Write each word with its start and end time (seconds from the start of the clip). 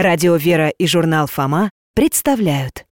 Радио 0.00 0.36
«Вера» 0.36 0.68
и 0.68 0.86
журнал 0.86 1.26
«Фома» 1.26 1.70
представляют. 1.96 2.84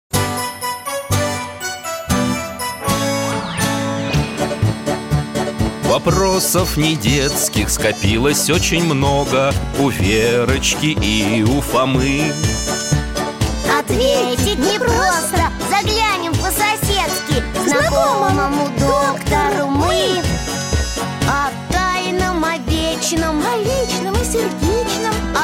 Вопросов 5.83 6.79
не 6.79 6.97
детских 6.97 7.69
скопилось 7.69 8.49
очень 8.49 8.85
много 8.85 9.53
У 9.79 9.91
Верочки 9.91 10.97
и 10.99 11.43
у 11.43 11.61
Фомы. 11.61 12.33
Ответить 13.79 14.59
непросто 14.61 15.53
Заглянем 15.69 16.33
по-соседски 16.33 17.43
Знакомому 17.69 18.71
доктору 18.79 19.67
мы. 19.69 20.23
О 21.29 21.51
тайном, 21.71 22.43
о 22.43 22.57
вечном 22.57 23.43
О 23.43 23.57
личном 23.59 24.15
и 24.15 24.25
сердечном 24.25 24.84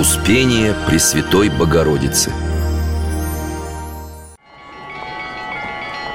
Успение 0.00 0.74
Пресвятой 0.86 1.50
Богородицы. 1.50 2.32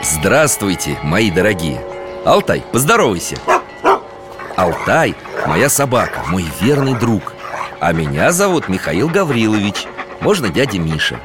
Здравствуйте, 0.02 0.98
мои 1.04 1.30
дорогие. 1.30 1.86
Алтай, 2.26 2.64
поздоровайся. 2.72 3.36
Алтай– 4.56 5.14
моя 5.46 5.70
собака, 5.70 6.24
мой 6.30 6.46
верный 6.60 6.96
друг. 6.96 7.36
А 7.80 7.94
меня 7.94 8.32
зовут 8.32 8.70
Михаил 8.70 9.08
Гаврилович. 9.08 9.86
Можно 10.20 10.50
дядя 10.50 10.80
Миша. 10.80 11.20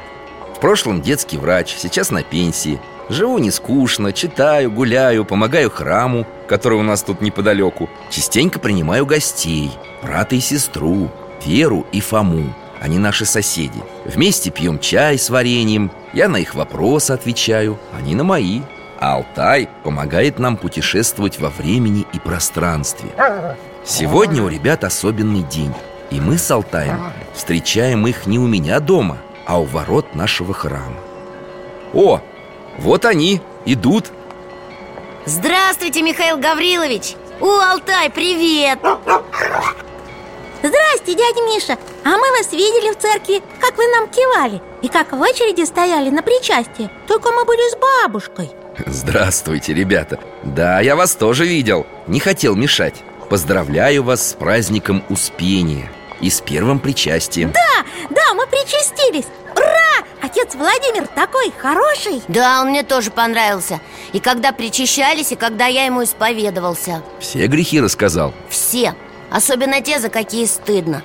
В 0.55 0.59
прошлом 0.59 1.01
детский 1.01 1.39
врач, 1.39 1.73
сейчас 1.75 2.11
на 2.11 2.21
пенсии. 2.21 2.79
Живу 3.09 3.39
не 3.39 3.49
скучно, 3.49 4.13
читаю, 4.13 4.71
гуляю, 4.71 5.25
помогаю 5.25 5.71
храму 5.71 6.27
Который 6.47 6.77
у 6.77 6.83
нас 6.83 7.01
тут 7.01 7.21
неподалеку. 7.21 7.89
Частенько 8.11 8.59
принимаю 8.59 9.07
гостей 9.07 9.71
Брата 10.03 10.35
и 10.35 10.39
сестру, 10.39 11.09
Веру 11.45 11.85
и 11.91 12.01
Фому. 12.01 12.53
Они 12.79 12.97
наши 12.97 13.25
соседи. 13.25 13.81
Вместе 14.05 14.49
пьем 14.49 14.79
чай 14.79 15.17
с 15.17 15.29
вареньем. 15.29 15.91
Я 16.13 16.27
на 16.27 16.37
их 16.37 16.55
вопросы 16.55 17.11
отвечаю, 17.11 17.79
они 17.95 18.15
на 18.15 18.23
мои. 18.23 18.61
А 18.99 19.15
Алтай 19.15 19.67
помогает 19.83 20.39
нам 20.39 20.57
путешествовать 20.57 21.39
во 21.39 21.49
времени 21.49 22.05
и 22.13 22.19
пространстве. 22.19 23.09
Сегодня 23.83 24.43
у 24.43 24.47
ребят 24.47 24.83
особенный 24.83 25.41
день 25.41 25.73
И 26.11 26.19
мы 26.19 26.37
с 26.37 26.51
Алтаем 26.51 27.11
встречаем 27.33 28.05
их 28.05 28.27
не 28.27 28.37
у 28.37 28.45
меня 28.45 28.79
дома, 28.79 29.17
а 29.47 29.59
у 29.59 29.63
ворот 29.63 30.13
нашего 30.13 30.53
храма. 30.53 30.97
О, 31.93 32.21
вот 32.77 33.05
они, 33.05 33.41
идут. 33.65 34.11
Здравствуйте, 35.25 36.01
Михаил 36.03 36.37
Гаврилович! 36.37 37.15
О, 37.39 37.59
Алтай, 37.59 38.09
привет 38.11 38.79
Здрасте, 40.63 41.15
дядя 41.15 41.41
Миша. 41.41 41.77
А 42.03 42.09
мы 42.09 42.31
вас 42.37 42.51
видели 42.51 42.93
в 42.93 42.97
церкви, 42.97 43.41
как 43.59 43.77
вы 43.77 43.87
нам 43.87 44.07
кивали 44.07 44.61
И 44.81 44.87
как 44.87 45.11
в 45.11 45.19
очереди 45.19 45.65
стояли 45.65 46.09
на 46.09 46.21
причастие 46.21 46.89
Только 47.07 47.31
мы 47.31 47.45
были 47.45 47.71
с 47.71 47.77
бабушкой. 47.77 48.51
Здравствуйте, 48.85 49.73
ребята. 49.73 50.19
Да, 50.43 50.79
я 50.79 50.95
вас 50.95 51.15
тоже 51.15 51.45
видел. 51.45 51.85
Не 52.07 52.19
хотел 52.19 52.55
мешать. 52.55 52.95
Поздравляю 53.29 54.03
вас 54.03 54.29
с 54.29 54.33
праздником 54.33 55.03
Успения 55.09 55.91
И 56.19 56.29
с 56.29 56.41
первым 56.41 56.79
причастием. 56.79 57.51
Да, 57.51 57.85
да, 58.09 58.33
мы 58.35 58.45
причастились. 58.47 59.25
Ура! 59.55 60.05
Отец 60.21 60.53
Владимир 60.53 61.07
такой 61.07 61.51
хороший. 61.57 62.21
Да, 62.27 62.61
он 62.61 62.69
мне 62.69 62.83
тоже 62.83 63.09
понравился. 63.09 63.79
И 64.13 64.19
когда 64.19 64.51
причащались, 64.51 65.31
и 65.31 65.35
когда 65.35 65.65
я 65.65 65.85
ему 65.85 66.03
исповедовался. 66.03 67.01
Все 67.19 67.47
грехи 67.47 67.81
рассказал. 67.81 68.33
Все 68.49 68.93
Особенно 69.31 69.81
те, 69.81 69.99
за 69.99 70.09
какие 70.09 70.45
стыдно. 70.45 71.01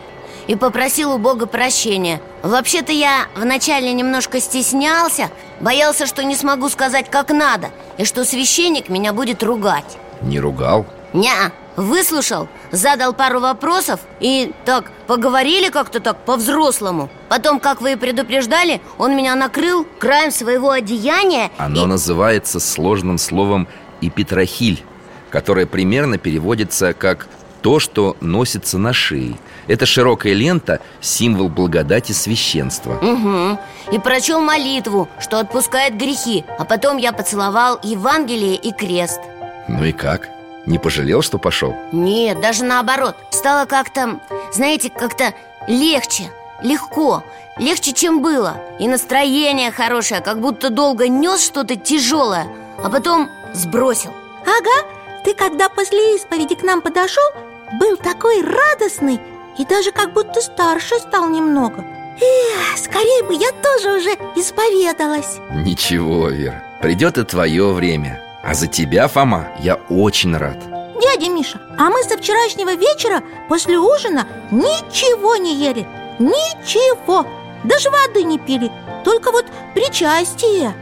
И 0.48 0.54
попросил 0.56 1.14
у 1.14 1.18
Бога 1.18 1.46
прощения. 1.46 2.20
Вообще-то 2.42 2.92
я 2.92 3.26
вначале 3.34 3.92
немножко 3.92 4.40
стеснялся 4.40 5.30
Боялся, 5.60 6.06
что 6.06 6.22
не 6.22 6.36
смогу 6.36 6.68
сказать 6.68 7.10
как 7.10 7.30
надо 7.30 7.70
И 7.98 8.04
что 8.04 8.24
священник 8.24 8.88
меня 8.88 9.12
будет 9.12 9.42
ругать. 9.42 9.98
Не 10.22 10.38
ругал? 10.38 10.86
Ня, 11.12 11.50
выслушал, 11.74 12.48
задал 12.70 13.12
пару 13.12 13.40
вопросов 13.40 14.00
И 14.20 14.52
так, 14.64 14.92
поговорили 15.08 15.68
как-то 15.68 15.98
так 15.98 16.18
по-взрослому. 16.24 17.08
Потом, 17.28 17.58
как 17.58 17.80
вы 17.80 17.92
и 17.92 17.96
предупреждали, 17.96 18.80
он 18.98 19.16
меня 19.16 19.34
накрыл 19.34 19.84
краем 19.98 20.30
своего 20.30 20.70
одеяния 20.70 21.50
Оно 21.58 21.84
и... 21.84 21.86
называется 21.86 22.60
сложным 22.60 23.18
словом 23.18 23.66
«эпитрахиль» 24.00 24.84
Которое 25.30 25.66
примерно 25.66 26.18
переводится 26.18 26.94
как 26.94 27.26
«то, 27.62 27.78
что 27.80 28.16
носится 28.20 28.78
на 28.78 28.92
шее» 28.92 29.36
Это 29.68 29.84
широкая 29.84 30.32
лента– 30.32 30.80
символ 31.00 31.48
благодати 31.48 32.12
священства 32.12 32.94
Угу. 33.02 33.58
И 33.92 33.98
прочел 33.98 34.40
молитву, 34.40 35.08
что 35.18 35.38
отпускает 35.38 35.96
грехи 35.96 36.44
А 36.58 36.64
потом 36.64 36.96
я 36.98 37.12
поцеловал 37.12 37.80
Евангелие 37.82 38.54
и 38.54 38.72
крест 38.72 39.20
Ну 39.68 39.84
и 39.84 39.92
как? 39.92 40.28
Не 40.66 40.78
пожалел, 40.78 41.22
что 41.22 41.38
пошел? 41.38 41.74
Нет, 41.92 42.40
даже 42.40 42.64
наоборот 42.64 43.16
Стало 43.30 43.66
как-то, 43.66 44.20
знаете, 44.52 44.90
как-то 44.90 45.34
легче 45.66 46.30
Легко 46.62 47.24
Легче, 47.58 47.92
чем 47.92 48.22
было 48.22 48.56
И 48.78 48.86
настроение 48.86 49.70
хорошее 49.72 50.20
Как 50.20 50.40
будто 50.40 50.70
долго 50.70 51.08
нес 51.08 51.44
что-то 51.44 51.76
тяжелое 51.76 52.46
А 52.82 52.88
потом 52.88 53.28
сбросил 53.52 54.12
Ага, 54.42 54.86
ты 55.24 55.34
когда 55.34 55.68
после 55.68 56.14
исповеди 56.16 56.54
к 56.54 56.62
нам 56.62 56.80
подошел 56.82 57.24
Был 57.72 57.96
такой 57.96 58.42
радостный 58.42 59.20
И 59.58 59.64
даже 59.64 59.90
как 59.90 60.12
будто 60.12 60.40
старше 60.40 60.98
стал 60.98 61.28
немного. 61.28 61.84
Эх, 62.20 62.78
скорее 62.78 63.22
бы 63.24 63.34
я 63.34 63.50
тоже 63.62 63.98
уже 63.98 64.10
исповедалась. 64.36 65.38
Ничего, 65.50 66.28
Вера, 66.28 66.62
придет 66.80 67.18
и 67.18 67.24
твое 67.24 67.72
время. 67.72 68.22
А 68.42 68.54
за 68.54 68.68
тебя, 68.68 69.08
Фома, 69.08 69.48
я 69.58 69.74
очень 69.90 70.36
рад. 70.36 70.58
Дядя 71.00 71.30
Миша, 71.30 71.60
а 71.76 71.90
мы 71.90 72.02
со 72.04 72.16
вчерашнего 72.16 72.74
вечера 72.74 73.22
после 73.48 73.78
ужина 73.78 74.26
ничего 74.50 75.36
не 75.36 75.54
ели. 75.56 75.86
Ничего. 76.18 77.26
Даже 77.64 77.90
воды 77.90 78.22
не 78.22 78.38
пили. 78.38 78.70
Только 79.04 79.30
вот 79.30 79.46
причастие. 79.74 80.72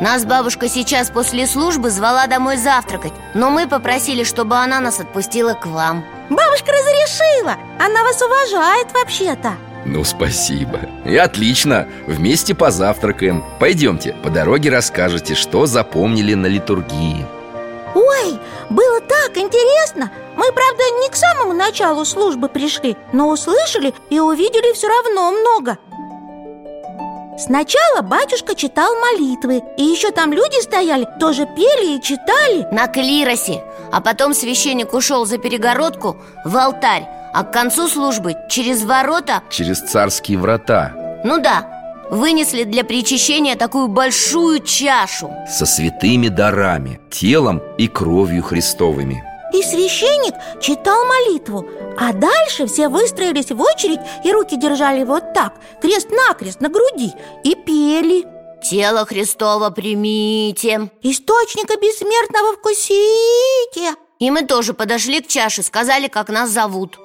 Нас 0.00 0.24
бабушка 0.24 0.68
сейчас 0.68 1.10
после 1.10 1.46
службы 1.46 1.88
звала 1.90 2.26
домой 2.26 2.56
завтракать 2.56 3.12
Но 3.32 3.50
мы 3.50 3.68
попросили, 3.68 4.24
чтобы 4.24 4.56
она 4.56 4.80
нас 4.80 5.00
отпустила 5.00 5.54
к 5.54 5.66
вам 5.66 6.04
Бабушка 6.30 6.72
разрешила. 6.72 7.56
Она 7.78 8.02
вас 8.02 8.20
уважает 8.22 8.92
вообще-то. 8.92 9.56
Ну, 9.84 10.02
спасибо. 10.04 10.80
И 11.04 11.16
отлично, 11.16 11.86
вместе 12.06 12.54
позавтракаем. 12.54 13.44
Пойдемте, 13.60 14.16
по 14.22 14.30
дороге 14.30 14.70
расскажете, 14.70 15.34
что 15.34 15.66
запомнили 15.66 16.34
на 16.34 16.46
литургии. 16.46 17.26
Ой, 17.94 18.38
было 18.70 19.00
так 19.02 19.36
интересно. 19.36 20.10
Мы, 20.36 20.50
правда, 20.52 20.82
не 21.02 21.10
к 21.10 21.16
самому 21.16 21.52
началу 21.52 22.04
службы 22.04 22.48
пришли 22.48 22.96
Но 23.12 23.28
услышали 23.28 23.94
и 24.10 24.18
увидели 24.18 24.72
все 24.72 24.88
равно 24.88 25.30
много. 25.30 25.78
Сначала 27.38 28.02
батюшка 28.02 28.54
читал 28.54 28.94
молитвы 28.94 29.60
И 29.76 29.82
еще 29.82 30.12
там 30.12 30.32
люди 30.32 30.62
стояли, 30.62 31.06
тоже 31.18 31.46
пели 31.46 31.96
и 31.96 32.02
читали. 32.02 32.66
На 32.72 32.86
клиросе 32.88 33.62
А 33.94 34.00
потом 34.00 34.34
священник 34.34 34.92
ушел 34.92 35.24
за 35.24 35.38
перегородку 35.38 36.16
в 36.44 36.56
алтарь 36.56 37.06
А 37.32 37.44
к 37.44 37.52
концу 37.52 37.86
службы 37.86 38.34
через 38.48 38.82
ворота. 38.82 39.44
Через 39.50 39.82
царские 39.82 40.36
врата. 40.36 41.20
Ну 41.22 41.40
да, 41.40 42.08
вынесли 42.10 42.64
для 42.64 42.82
причащения 42.82 43.54
такую 43.54 43.86
большую 43.86 44.58
чашу. 44.64 45.30
Со 45.48 45.64
святыми 45.64 46.26
дарами, 46.26 47.00
телом 47.08 47.62
и 47.78 47.86
кровью 47.86 48.42
Христовыми. 48.42 49.22
И 49.52 49.62
священник 49.62 50.34
читал 50.60 51.04
молитву 51.04 51.64
А 51.96 52.12
дальше 52.12 52.66
все 52.66 52.88
выстроились 52.88 53.52
в 53.52 53.60
очередь 53.60 54.00
И 54.24 54.32
руки 54.32 54.56
держали 54.56 55.04
вот 55.04 55.32
так, 55.32 55.54
крест-накрест 55.80 56.60
на 56.60 56.68
груди 56.68 57.12
И 57.44 57.54
пели 57.54 58.26
Тело 58.64 59.04
Христово 59.04 59.68
примите. 59.68 60.90
Источника 61.02 61.76
бессмертного 61.76 62.54
вкусите. 62.54 63.94
И 64.18 64.30
мы 64.30 64.46
тоже 64.46 64.72
подошли 64.72 65.20
к 65.20 65.28
чаше, 65.28 65.62
сказали, 65.62 66.08
как 66.08 66.30
нас 66.30 66.48
зовут. 66.48 66.98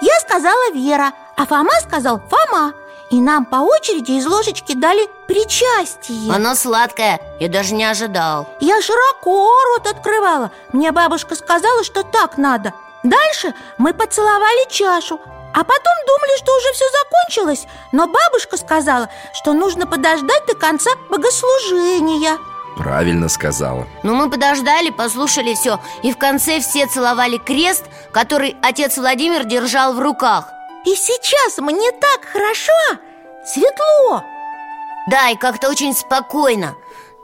Я 0.00 0.18
сказала 0.20 0.72
Вера, 0.72 1.12
а 1.36 1.44
Фома 1.44 1.72
сказал 1.86 2.20
Фома 2.30 2.74
И 3.10 3.20
нам 3.20 3.44
по 3.44 3.56
очереди 3.56 4.12
из 4.12 4.26
ложечки 4.26 4.74
дали 4.74 5.06
причастие. 5.28 6.32
Оно 6.32 6.54
сладкое, 6.54 7.20
я 7.38 7.48
даже 7.48 7.74
не 7.74 7.84
ожидал. 7.84 8.48
Я 8.60 8.80
широко 8.80 9.50
рот 9.76 9.86
открывала. 9.86 10.52
Мне 10.72 10.90
бабушка 10.90 11.34
сказала, 11.34 11.84
что 11.84 12.02
так 12.02 12.38
надо. 12.38 12.72
Дальше 13.02 13.54
мы 13.76 13.92
поцеловали 13.92 14.70
чашу 14.70 15.20
А 15.54 15.62
потом 15.62 15.94
думали, 16.06 16.36
что 16.38 16.56
уже 16.56 16.72
все 16.72 16.84
закончилось. 16.90 17.66
Но 17.92 18.08
бабушка 18.08 18.56
сказала, 18.56 19.08
что 19.32 19.52
нужно 19.52 19.86
подождать 19.86 20.44
до 20.46 20.54
конца 20.56 20.90
богослужения. 21.08 22.38
Правильно 22.76 23.28
сказала. 23.28 23.86
Но 24.02 24.14
мы 24.14 24.28
подождали, 24.28 24.90
послушали 24.90 25.54
все 25.54 25.78
И 26.02 26.12
в 26.12 26.18
конце 26.18 26.58
все 26.58 26.88
целовали 26.88 27.38
крест, 27.38 27.84
который 28.10 28.56
отец 28.62 28.98
Владимир 28.98 29.44
держал 29.44 29.94
в 29.94 30.00
руках. 30.00 30.48
И 30.84 30.96
сейчас 30.96 31.58
мне 31.58 31.92
так 31.92 32.24
хорошо, 32.30 32.72
светло! 33.46 34.22
Да, 35.08 35.30
и 35.30 35.36
как-то 35.36 35.70
очень 35.70 35.94
спокойно. 35.94 36.74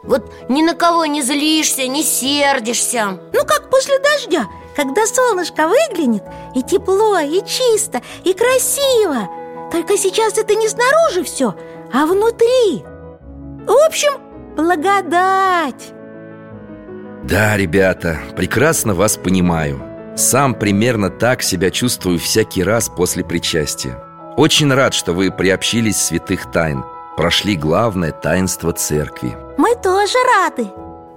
Вот 0.03 0.33
ни 0.49 0.63
на 0.63 0.75
кого 0.75 1.05
не 1.05 1.21
злишься, 1.21 1.87
не 1.87 2.03
сердишься. 2.03 3.19
Ну, 3.33 3.45
как 3.45 3.69
после 3.71 3.99
дождя, 3.99 4.47
когда 4.77 5.07
солнышко 5.07 5.69
выглянет 5.69 6.23
И 6.55 6.63
тепло, 6.63 7.19
и 7.19 7.43
чисто, 7.45 8.01
и 8.25 8.33
красиво. 8.33 9.29
Только 9.71 9.97
сейчас 9.97 10.39
это 10.39 10.55
не 10.55 10.69
снаружи 10.69 11.23
все, 11.25 11.55
а 11.93 12.07
внутри. 12.07 12.85
В 13.67 13.87
общем, 13.87 14.13
благодать. 14.57 15.93
Да, 17.25 17.57
ребята, 17.57 18.19
прекрасно 18.37 18.95
вас 18.95 19.17
понимаю. 19.17 19.83
Сам 20.17 20.55
примерно 20.55 21.11
так 21.11 21.43
себя 21.43 21.71
чувствую 21.71 22.19
всякий 22.19 22.65
раз 22.65 22.89
после 22.89 23.25
причастия. 23.25 23.97
Очень 24.37 24.73
рад, 24.73 24.95
что 24.95 25.13
вы 25.13 25.31
приобщились 25.31 25.97
святых 25.97 26.51
тайн 26.51 26.85
Прошли 27.21 27.55
главное 27.55 28.13
таинство 28.13 28.73
церкви. 28.73 29.37
Мы 29.59 29.75
тоже 29.75 30.17
рады. 30.39 30.69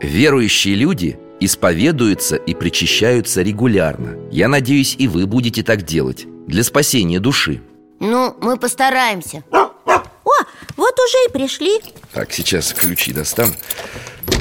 Верующие 0.01 0.75
люди 0.75 1.17
исповедуются 1.45 2.35
и 2.35 2.53
причащаются 2.53 3.41
регулярно. 3.41 4.17
Я 4.31 4.47
надеюсь, 4.47 4.95
и 4.97 5.07
вы 5.07 5.25
будете 5.27 5.63
так 5.63 5.83
делать. 5.83 6.25
Для 6.47 6.63
спасения 6.63 7.19
души. 7.19 7.61
Ну, 7.99 8.35
мы 8.41 8.57
постараемся. 8.57 9.43
О, 9.51 10.31
вот 10.77 10.95
уже 10.99 11.17
и 11.27 11.31
пришли. 11.31 11.79
Так, 12.13 12.33
сейчас 12.33 12.73
ключи 12.73 13.13
достану 13.13 13.53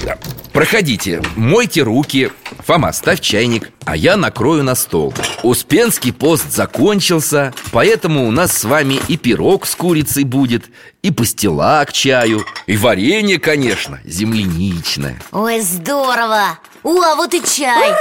Да. 0.04 0.19
Проходите, 0.52 1.22
мойте 1.37 1.82
руки. 1.82 2.31
Фома, 2.66 2.93
ставь 2.93 3.20
чайник, 3.20 3.70
а 3.84 3.96
я 3.96 4.16
накрою 4.16 4.62
на 4.62 4.75
стол. 4.75 5.14
Успенский 5.43 6.12
пост 6.12 6.52
закончился 6.52 7.52
Поэтому 7.72 8.28
у 8.28 8.31
нас 8.31 8.56
с 8.56 8.64
вами 8.64 9.00
и 9.08 9.16
пирог 9.16 9.66
с 9.66 9.75
курицей 9.75 10.25
будет 10.25 10.66
И 11.02 11.10
пастила 11.10 11.84
к 11.84 11.93
чаю 11.93 12.44
И 12.66 12.76
варенье, 12.76 13.38
конечно, 13.38 14.00
земляничное. 14.04 15.20
Ой, 15.32 15.60
здорово! 15.60 16.58
О, 16.84 17.00
а 17.00 17.14
вот 17.14 17.32
и 17.32 17.43
чай 17.44 17.90
Ура! 17.90 17.96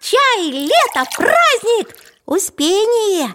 Чай, 0.00 0.50
лето, 0.50 1.08
праздник! 1.14 1.94
Успение! 2.24 3.34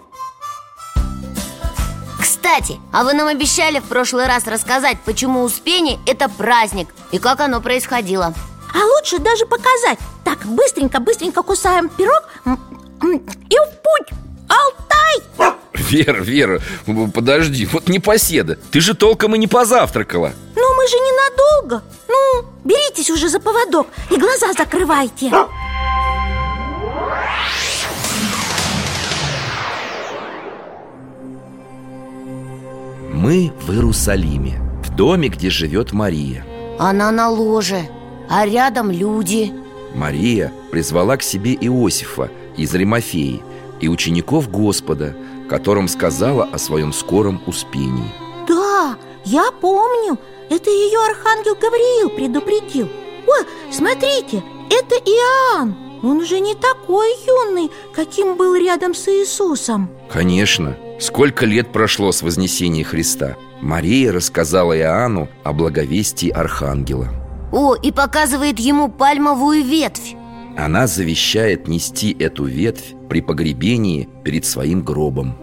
Кстати, 2.20 2.80
а 2.92 3.04
вы 3.04 3.12
нам 3.12 3.28
обещали 3.28 3.78
в 3.78 3.84
прошлый 3.84 4.26
раз 4.26 4.46
рассказать, 4.46 4.98
почему 5.04 5.42
Успение– 5.42 6.00
это 6.06 6.28
праздник 6.28 6.88
И 7.12 7.18
как 7.18 7.40
оно 7.40 7.60
происходило 7.60 8.34
А 8.74 8.78
лучше 8.96 9.18
даже 9.18 9.46
показать 9.46 9.98
Так, 10.24 10.44
быстренько-быстренько 10.44 11.42
кусаем 11.42 11.88
пирог 11.88 12.24
И 12.44 13.56
в 13.56 13.68
путь! 13.82 14.18
Алтай! 14.48 15.59
Вера, 15.74 16.20
Вера, 16.20 16.60
подожди, 17.14 17.66
вот 17.66 17.88
непоседа 17.88 18.58
Ты 18.70 18.80
же 18.80 18.94
толком 18.94 19.34
и 19.34 19.38
не 19.38 19.46
позавтракала. 19.46 20.32
Ну, 20.56 20.74
мы 20.76 20.86
же 20.88 20.96
ненадолго. 20.96 21.82
Ну, 22.08 22.44
беритесь 22.64 23.10
уже 23.10 23.28
за 23.28 23.40
поводок 23.40 23.86
и 24.10 24.16
глаза 24.16 24.52
закрывайте. 24.52 25.30
Мы 33.12 33.52
в 33.60 33.72
Иерусалиме 33.72 34.60
В 34.84 34.94
доме, 34.94 35.28
где 35.28 35.50
живет 35.50 35.92
Мария. 35.92 36.44
Она 36.78 37.10
на 37.10 37.28
ложе, 37.28 37.82
а 38.28 38.46
рядом 38.46 38.90
люди. 38.90 39.52
Мария 39.94 40.52
призвала 40.70 41.16
к 41.16 41.22
себе 41.22 41.52
Иосифа 41.54 42.30
из 42.56 42.74
Римофеи 42.74 43.42
и 43.80 43.88
учеников 43.88 44.50
Господа, 44.50 45.14
которым 45.50 45.88
сказала 45.88 46.44
о 46.44 46.58
своем 46.58 46.92
скором 46.92 47.42
успении. 47.46 48.08
Да, 48.46 48.96
я 49.24 49.50
помню. 49.50 50.16
Это 50.48 50.70
ее 50.70 50.98
архангел 51.10 51.56
Гавриил 51.56 52.08
предупредил. 52.10 52.88
О, 53.26 53.72
смотрите, 53.72 54.44
это 54.70 54.94
Иоанн. 54.94 55.76
Он 56.02 56.18
уже 56.18 56.38
не 56.38 56.54
такой 56.54 57.08
юный, 57.26 57.70
каким 57.92 58.36
был 58.36 58.54
рядом 58.54 58.94
с 58.94 59.08
Иисусом. 59.08 59.90
Конечно, 60.08 60.76
сколько 61.00 61.44
лет 61.44 61.72
прошло 61.72 62.12
с 62.12 62.22
вознесения 62.22 62.84
Христа? 62.84 63.36
Мария 63.60 64.12
рассказала 64.12 64.78
Иоанну 64.78 65.28
о 65.42 65.52
благовестии 65.52 66.30
Архангела. 66.30 67.08
О, 67.52 67.74
и 67.74 67.90
показывает 67.90 68.60
ему 68.60 68.88
пальмовую 68.88 69.64
ветвь 69.64 70.14
Она 70.60 70.86
завещает 70.86 71.68
нести 71.68 72.14
эту 72.18 72.44
ветвь 72.44 72.94
при 73.08 73.22
погребении 73.22 74.10
перед 74.24 74.44
своим 74.44 74.82
гробом. 74.82 75.34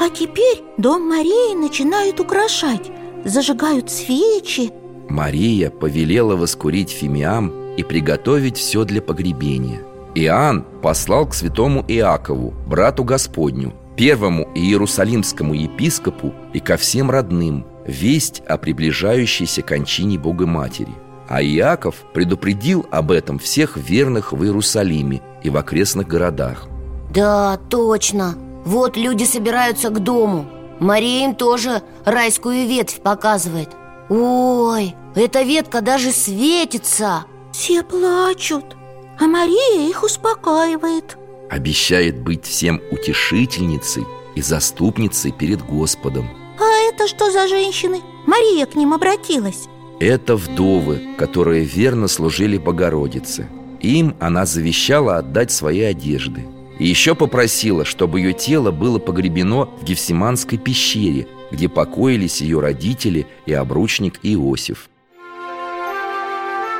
А 0.00 0.10
теперь 0.10 0.64
дом 0.78 1.08
Марии 1.08 1.54
начинают 1.54 2.18
украшать. 2.18 2.90
Зажигают 3.24 3.88
свечи. 3.88 4.72
Мария 5.08 5.70
повелела 5.70 6.34
воскурить 6.34 6.90
фимиам 6.90 7.52
и 7.76 7.84
приготовить 7.84 8.56
все 8.56 8.84
для 8.84 9.00
погребения. 9.00 9.80
Иоанн 10.16 10.64
послал 10.82 11.28
к 11.28 11.34
святому 11.34 11.84
Иакову, 11.86 12.52
брату 12.66 13.04
Господню 13.04 13.74
Первому 13.96 14.50
иерусалимскому 14.56 15.54
епископу 15.54 16.34
и 16.52 16.58
ко 16.58 16.76
всем 16.76 17.12
родным 17.12 17.64
Весть 17.86 18.42
о 18.48 18.58
приближающейся 18.58 19.62
кончине 19.62 20.18
Богоматери 20.18 21.03
А 21.28 21.42
Иаков 21.42 21.96
предупредил 22.12 22.86
об 22.90 23.10
этом 23.10 23.38
всех 23.38 23.76
верных 23.76 24.32
в 24.32 24.42
Иерусалиме 24.44 25.22
и 25.42 25.50
в 25.50 25.56
окрестных 25.56 26.06
городах. 26.06 26.66
Да, 27.14 27.58
точно. 27.70 28.34
Вот 28.64 28.96
люди 28.96 29.24
собираются 29.24 29.90
к 29.90 30.00
дому. 30.00 30.46
Мария 30.80 31.26
им 31.26 31.34
тоже 31.34 31.82
райскую 32.04 32.66
ветвь 32.66 33.00
показывает. 33.00 33.70
Ой, 34.08 34.94
эта 35.14 35.42
ветка 35.42 35.80
даже 35.80 36.12
светится. 36.12 37.24
Все 37.52 37.82
плачут 37.84 38.76
А 39.18 39.26
Мария 39.26 39.88
их 39.88 40.02
успокаивает. 40.02 41.16
Обещает 41.50 42.20
быть 42.20 42.44
всем 42.44 42.82
утешительницей 42.90 44.04
и 44.34 44.42
заступницей 44.42 45.30
перед 45.30 45.64
Господом. 45.64 46.28
А 46.58 46.88
это 46.88 47.06
что 47.06 47.30
за 47.30 47.46
женщины? 47.48 48.00
Мария 48.26 48.66
к 48.66 48.74
ним 48.74 48.92
обратилась 48.92 49.68
Это 50.00 50.36
вдовы, 50.36 51.00
которые 51.16 51.64
верно 51.64 52.08
служили 52.08 52.58
Богородице 52.58 53.48
Им 53.80 54.16
она 54.20 54.44
завещала 54.44 55.18
отдать 55.18 55.52
свои 55.52 55.82
одежды 55.82 56.46
И 56.78 56.86
еще 56.86 57.14
попросила, 57.14 57.84
чтобы 57.84 58.20
ее 58.20 58.32
тело 58.32 58.70
было 58.72 58.98
погребено 58.98 59.66
в 59.66 59.84
Гефсиманской 59.84 60.58
пещере 60.58 61.28
Где 61.52 61.68
покоились 61.68 62.40
ее 62.40 62.60
родители 62.60 63.26
и 63.46 63.52
обручник 63.52 64.18
Иосиф 64.22 64.88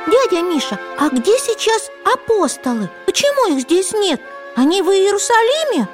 Дядя 0.07 0.43
Миша, 0.43 0.79
а 0.99 1.09
где 1.09 1.37
сейчас 1.39 1.89
апостолы? 2.05 2.89
Почему 3.05 3.55
их 3.55 3.63
здесь 3.63 3.91
нет? 3.93 4.21
Они 4.55 4.81
в 4.81 4.87
Иерусалиме? 4.87 5.87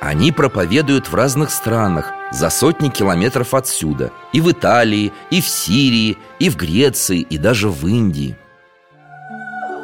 Они 0.00 0.32
проповедуют 0.32 1.08
в 1.08 1.14
разных 1.14 1.50
странах 1.50 2.12
за 2.30 2.50
сотни 2.50 2.88
километров 2.88 3.54
отсюда 3.54 4.12
И 4.32 4.40
в 4.40 4.50
Италии, 4.50 5.12
и 5.30 5.40
в 5.40 5.48
Сирии, 5.48 6.18
и 6.38 6.50
в 6.50 6.56
Греции, 6.56 7.20
и 7.20 7.38
даже 7.38 7.68
в 7.70 7.86
Индии 7.86 8.36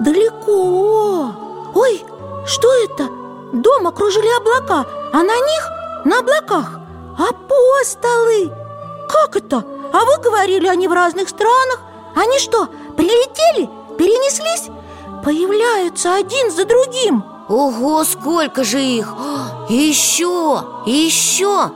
Далеко 0.01 1.33
Ой, 1.75 2.05
что 2.47 2.73
это? 2.85 3.09
Дом 3.53 3.87
окружили 3.87 4.29
облака, 4.37 4.87
а 5.13 5.19
на 5.19 5.37
них, 5.37 5.71
на 6.05 6.19
облаках, 6.21 6.81
апостолы 7.17 8.51
Как 9.09 9.37
это? 9.37 9.65
А 9.93 10.05
вы 10.05 10.23
говорили, 10.23 10.67
они 10.67 10.89
в 10.89 10.93
разных 10.93 11.29
странах 11.29 11.81
Они 12.15 12.39
что, 12.39 12.67
прилетели? 12.97 13.71
Перенеслись? 13.97 14.71
Появляются 15.25 16.15
один 16.15 16.51
за 16.51 16.65
другим 16.65 17.25
Ого, 17.49 18.05
сколько 18.05 18.65
же 18.65 18.83
их! 18.83 19.15
И 19.69 19.75
еще, 19.75 20.63
еще 20.87 21.71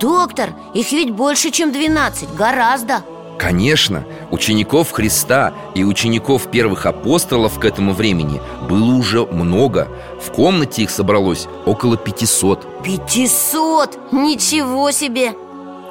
Доктор, 0.00 0.50
их 0.74 0.92
ведь 0.92 1.10
больше, 1.10 1.50
чем 1.50 1.72
12, 1.72 2.34
гораздо. 2.34 3.02
Конечно, 3.38 4.04
учеников 4.30 4.92
Христа 4.92 5.52
и 5.74 5.84
учеников 5.84 6.50
первых 6.50 6.86
апостолов 6.86 7.58
к 7.58 7.64
этому 7.64 7.92
времени 7.92 8.40
было 8.68 8.94
уже 8.94 9.24
много. 9.24 9.88
В 10.20 10.30
комнате 10.32 10.82
их 10.82 10.90
собралось 10.90 11.48
около 11.66 11.96
500 11.96 12.82
500! 12.84 14.12
Ничего 14.12 14.90
себе! 14.90 15.34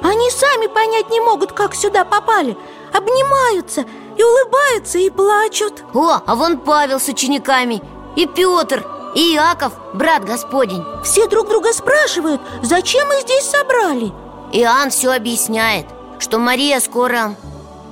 Они 0.02 0.30
сами 0.30 0.66
понять 0.66 1.10
не 1.10 1.20
могут, 1.20 1.52
как 1.52 1.74
сюда 1.74 2.04
попали. 2.04 2.56
Обнимаются 2.92 3.84
и 4.16 4.22
улыбаются 4.22 4.98
и 4.98 5.10
плачут. 5.10 5.84
О, 5.94 6.20
а 6.24 6.34
вон 6.34 6.58
Павел 6.58 7.00
с 7.00 7.08
учениками 7.08 7.82
И 8.16 8.26
Петр, 8.26 8.84
и 9.14 9.34
Иаков, 9.34 9.72
брат 9.92 10.24
Господень. 10.24 10.84
Все 11.04 11.26
друг 11.28 11.48
друга 11.48 11.72
спрашивают, 11.72 12.40
зачем 12.62 13.06
мы 13.08 13.20
здесь 13.20 13.44
собрали? 13.44 14.12
Иоанн 14.52 14.90
все 14.90 15.12
объясняет 15.12 15.86
Что 16.18 16.38
Мария 16.38 16.78
скоро, 16.80 17.34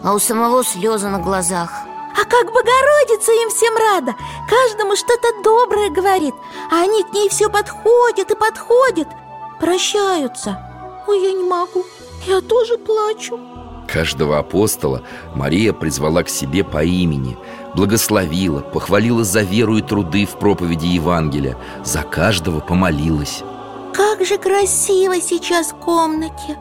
а 0.05 0.15
у 0.15 0.19
самого 0.19 0.63
слезы 0.65 1.09
на 1.09 1.19
глазах. 1.19 1.71
А 2.13 2.25
как 2.25 2.47
Богородица 2.47 3.33
им 3.33 3.51
всем 3.51 3.77
рада! 3.77 4.15
Каждому 4.49 4.97
что-то 4.97 5.29
доброе 5.45 5.91
говорит 5.91 6.35
А 6.71 6.83
они 6.83 7.03
к 7.05 7.13
ней 7.13 7.29
все 7.29 7.49
подходят 7.49 8.31
и 8.31 8.35
подходят. 8.35 9.09
Прощаются. 9.61 10.59
Ой, 11.07 11.23
я 11.23 11.33
не 11.33 11.45
могу, 11.45 11.85
я 12.27 12.41
тоже 12.41 12.79
плачу. 12.79 13.39
Каждого 13.89 14.39
апостола 14.39 15.03
Мария 15.35 15.73
призвала 15.73 16.23
к 16.23 16.29
себе 16.29 16.63
по 16.63 16.85
имени 16.85 17.37
Благословила, 17.75 18.61
похвалила 18.61 19.25
за 19.25 19.43
веру 19.43 19.77
и 19.77 19.83
труды 19.83 20.27
в 20.27 20.39
проповеди 20.39 20.87
Евангелия 20.87 21.57
За 21.85 22.03
каждого 22.03 22.61
помолилась. 22.61 23.43
Как 23.95 24.25
же 24.25 24.39
красиво 24.39 25.21
сейчас 25.21 25.69
в 25.73 25.77
комнате. 25.77 26.59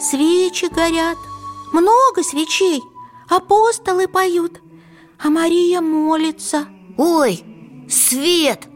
Свечи 0.00 0.66
горят 0.66 1.16
Много 1.72 2.22
свечей 2.22 2.82
Апостолы 3.28 4.08
поют 4.08 4.60
А 5.22 5.28
Мария 5.28 5.80
молится. 5.80 6.66
Ой, 6.96 7.44
свет! 7.88 8.68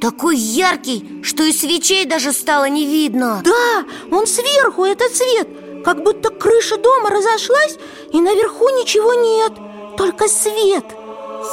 Такой 0.00 0.36
яркий, 0.36 1.22
что 1.22 1.44
и 1.44 1.52
свечей 1.52 2.04
даже 2.04 2.32
стало 2.32 2.68
не 2.68 2.84
видно. 2.84 3.40
Да, 3.44 3.84
он 4.10 4.26
сверху, 4.26 4.84
этот 4.84 5.14
свет 5.14 5.48
Как 5.84 6.02
будто 6.02 6.30
крыша 6.30 6.76
дома 6.76 7.10
разошлась 7.10 7.78
И 8.12 8.20
наверху 8.20 8.68
ничего 8.70 9.14
нет 9.14 9.52
Только 9.96 10.28
свет 10.28 10.84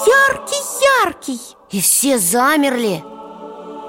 Яркий-яркий 0.08 1.40
И 1.70 1.82
все 1.82 2.18
замерли. 2.18 3.04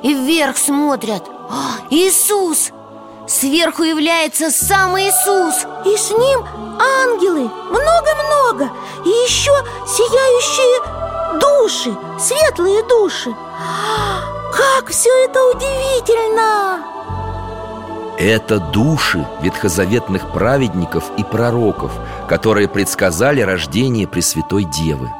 И 0.02 0.14
вверх 0.14 0.56
смотрят. 0.56 1.22
А, 1.48 1.86
Иисус! 1.90 2.70
Сверху 3.28 3.84
является 3.84 4.50
сам 4.50 4.98
Иисус. 4.98 5.64
И 5.86 5.96
с 5.96 6.10
ним 6.10 6.44
ангелы. 7.04 7.48
Много-много. 7.70 8.70
И 9.04 9.08
еще 9.08 9.52
сияющие 9.86 11.38
души 11.38 11.96
Светлые 12.18 12.82
души. 12.82 13.34
Как 14.52 14.90
все 14.90 15.08
это 15.24 15.40
удивительно! 15.54 16.84
Это 18.18 18.58
души 18.58 19.26
ветхозаветных 19.40 20.30
праведников 20.32 21.04
и 21.16 21.24
пророков 21.24 21.90
Которые 22.28 22.68
предсказали 22.68 23.40
рождение 23.40 24.06
Пресвятой 24.06 24.64
Девы 24.64 25.10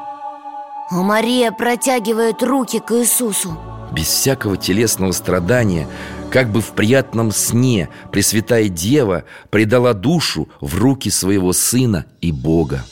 А 0.94 0.96
Мария 0.96 1.52
протягивает 1.52 2.42
руки 2.42 2.78
к 2.78 2.92
Иисусу. 2.92 3.56
Без 3.92 4.08
всякого 4.08 4.58
телесного 4.58 5.12
страдания 5.12 5.88
Как 6.30 6.50
бы 6.50 6.60
в 6.60 6.72
приятном 6.72 7.32
сне 7.32 7.88
Пресвятая 8.10 8.68
Дева 8.68 9.24
предала 9.48 9.94
душу 9.94 10.50
в 10.60 10.78
руки 10.78 11.08
своего 11.08 11.54
Сына 11.54 12.04
и 12.20 12.30
Бога. 12.30 12.84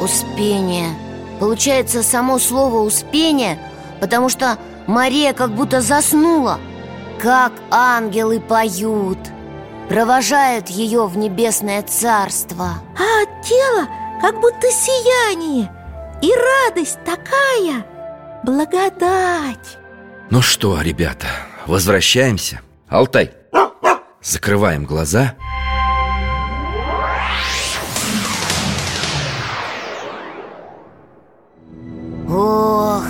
Успение. 0.00 0.88
Получается 1.38 2.02
само 2.02 2.40
слово 2.40 2.78
«успение» 2.78 3.60
Потому 4.00 4.28
что 4.28 4.58
Мария 4.88 5.34
как 5.34 5.54
будто 5.54 5.80
заснула. 5.80 6.58
Как 7.20 7.52
ангелы 7.70 8.40
поют 8.40 9.18
Провожают 9.88 10.70
ее 10.70 11.06
в 11.06 11.16
небесное 11.16 11.82
царство. 11.82 12.82
А 12.98 13.22
от 13.22 13.46
тела 13.46 13.86
как 14.20 14.40
будто 14.40 14.68
сияние 14.72 15.70
И 16.22 16.32
радость 16.32 17.00
такая! 17.04 17.84
Благодать! 18.44 19.78
Ну 20.30 20.40
что, 20.40 20.80
ребята, 20.80 21.26
возвращаемся. 21.66 22.60
Алтай, 22.88 23.32
закрываем 24.22 24.84
глаза. 24.84 25.34
Ох, 32.28 33.04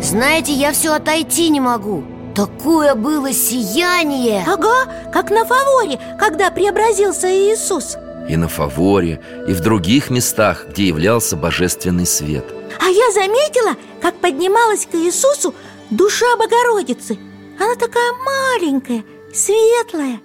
знаете, 0.00 0.52
я 0.52 0.72
все 0.72 0.94
отойти 0.94 1.50
не 1.50 1.60
могу. 1.60 2.02
Такое 2.34 2.94
было 2.94 3.32
сияние. 3.32 4.42
Ага, 4.48 4.90
как 5.12 5.30
на 5.30 5.44
фаворе, 5.44 6.00
когда 6.18 6.50
преобразился 6.50 7.28
Иисус 7.28 7.96
И 8.28 8.36
на 8.36 8.48
Фаворе, 8.48 9.20
и 9.46 9.52
в 9.52 9.60
других 9.60 10.10
местах, 10.10 10.66
где 10.68 10.88
являлся 10.88 11.36
божественный 11.36 12.06
свет. 12.06 12.44
А 12.80 12.88
я 12.88 13.10
заметила, 13.12 13.76
как 14.00 14.14
поднималась 14.16 14.86
к 14.86 14.94
Иисусу 14.94 15.54
душа 15.90 16.36
Богородицы. 16.36 17.18
Она 17.60 17.74
такая 17.74 18.12
маленькая, 18.24 19.04
светлая, 19.32 20.20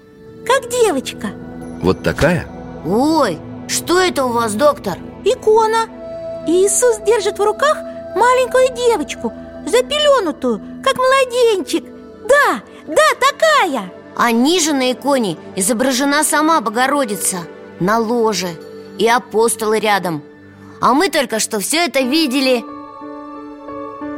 как 0.46 0.70
девочка. 0.70 1.28
Вот 1.82 2.04
такая? 2.04 2.48
Ой, 2.86 3.38
что 3.68 4.00
это 4.00 4.26
у 4.26 4.30
вас, 4.30 4.54
доктор? 4.56 4.98
Икона. 5.26 5.86
Иисус 6.48 6.98
держит 7.06 7.38
в 7.38 7.44
руках 7.44 7.78
маленькую 8.16 8.74
девочку 8.76 9.34
Запеленутую, 9.66 10.62
как 10.84 10.96
младенчик. 10.98 11.84
Да, 12.28 12.62
да, 12.88 13.02
такая. 13.20 13.92
А 14.16 14.32
ниже 14.32 14.74
на 14.74 14.92
иконе 14.92 15.38
изображена 15.56 16.24
сама 16.24 16.62
Богородица 16.62 17.40
На 17.80 17.98
ложе 18.00 18.50
И 18.98 19.08
апостолы 19.08 19.80
рядом. 19.80 20.22
А 20.82 20.94
мы 20.94 21.10
только 21.10 21.40
что 21.40 21.60
все 21.60 21.86
это 21.86 22.02
видели. 22.02 22.64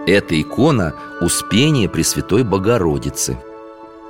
Эта 0.08 0.39
икона– 0.39 0.96
Успение 1.22 1.88
Пресвятой 1.88 2.44
Богородицы. 2.44 3.38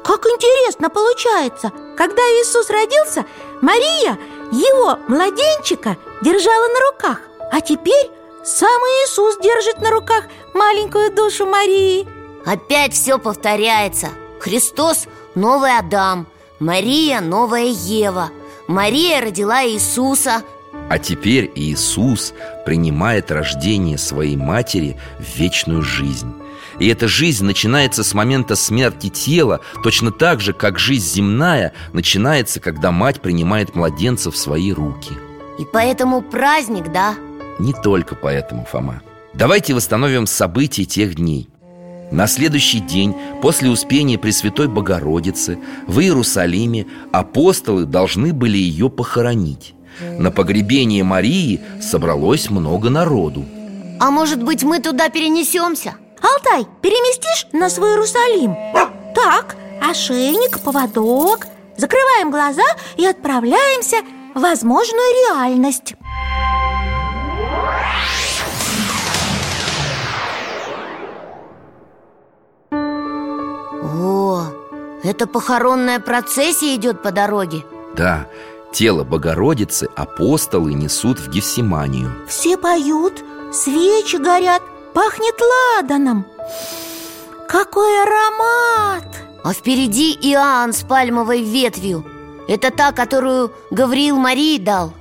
Как 0.03 0.25
интересно 0.25 0.89
получается! 0.89 1.71
Когда 1.97 2.21
Иисус 2.21 2.69
родился, 2.69 3.25
Мария 3.61 4.17
его, 4.51 4.97
младенчика, 5.07 5.97
держала 6.21 6.67
на 6.67 6.91
руках 6.91 7.21
А 7.51 7.61
теперь 7.61 8.09
сам 8.43 8.67
Иисус 8.67 9.37
держит 9.37 9.81
на 9.81 9.91
руках 9.91 10.23
маленькую 10.53 11.13
душу 11.13 11.45
Марии. 11.45 12.07
Опять 12.45 12.93
все 12.93 13.19
повторяется. 13.19 14.09
Христос– 14.39 15.05
новый 15.35 15.77
Адам 15.77 16.25
Мария– 16.59 17.19
новая 17.21 17.65
Ева 17.65 18.31
Мария 18.67 19.21
родила 19.21 19.65
Иисуса. 19.65 20.43
А 20.89 20.99
теперь 20.99 21.51
Иисус 21.55 22.33
принимает 22.65 23.31
рождение 23.31 23.97
своей 23.97 24.35
матери 24.35 24.97
в 25.19 25.37
вечную 25.37 25.81
жизнь. 25.81 26.33
И 26.79 26.87
эта 26.87 27.07
жизнь 27.07 27.45
начинается 27.45 28.03
с 28.03 28.13
момента 28.13 28.55
смерти 28.55 29.09
тела 29.09 29.59
Точно 29.83 30.11
так 30.11 30.41
же, 30.41 30.53
как 30.53 30.79
жизнь 30.79 31.05
земная 31.05 31.73
начинается, 31.93 32.59
когда 32.59 32.91
мать 32.91 33.21
принимает 33.21 33.75
младенца 33.75 34.31
в 34.31 34.37
свои 34.37 34.71
руки. 34.71 35.11
И 35.59 35.65
поэтому 35.65 36.21
праздник, 36.21 36.91
да? 36.91 37.15
Не 37.59 37.73
только 37.73 38.15
поэтому, 38.15 38.65
Фома. 38.65 39.01
Давайте 39.33 39.73
восстановим 39.73 40.25
события 40.25 40.85
тех 40.85 41.15
дней 41.15 41.50
на 42.11 42.27
следующий 42.27 42.79
день, 42.79 43.15
после 43.41 43.69
Успения 43.69 44.19
Пресвятой 44.19 44.67
Богородицы, 44.67 45.57
в 45.87 45.99
Иерусалиме 45.99 46.85
апостолы 47.11 47.85
должны 47.85 48.33
были 48.33 48.57
ее 48.57 48.89
похоронить 48.89 49.73
На 50.19 50.29
погребение 50.29 51.03
Марии 51.03 51.61
собралось 51.81 52.49
много 52.49 52.89
народу 52.89 53.45
А 53.99 54.11
может 54.11 54.43
быть, 54.43 54.63
мы 54.63 54.79
туда 54.79 55.09
перенесемся? 55.09 55.95
Алтай, 56.21 56.67
переместишь 56.81 57.47
нас 57.53 57.77
в 57.77 57.81
Иерусалим? 57.83 58.55
Так, 59.15 59.55
ошейник, 59.81 60.59
поводок 60.59 61.47
Закрываем 61.77 62.29
глаза 62.29 62.65
и 62.97 63.05
отправляемся 63.05 63.97
в 64.35 64.39
возможную 64.41 65.13
реальность 65.29 65.95
это 75.03 75.27
похоронная 75.27 75.99
процессия 75.99 76.75
идет 76.75 77.01
по 77.01 77.11
дороге. 77.11 77.63
Да, 77.95 78.27
тело 78.71 79.03
Богородицы 79.03 79.89
апостолы 79.95 80.73
несут 80.73 81.19
в 81.19 81.29
Гефсиманию. 81.29 82.11
Все 82.27 82.57
поют, 82.57 83.23
свечи 83.51 84.17
горят, 84.17 84.61
пахнет 84.93 85.35
ладаном. 85.75 86.25
Какой 87.47 88.01
аромат! 88.03 89.05
А 89.43 89.53
впереди 89.53 90.13
Иоанн 90.13 90.71
с 90.71 90.83
пальмовой 90.83 91.43
ветвью. 91.43 92.05
Это 92.47 92.71
та, 92.71 92.91
которую 92.91 93.51
Гавриил 93.71 94.17
Марии 94.17 94.57
дал. 94.57 94.93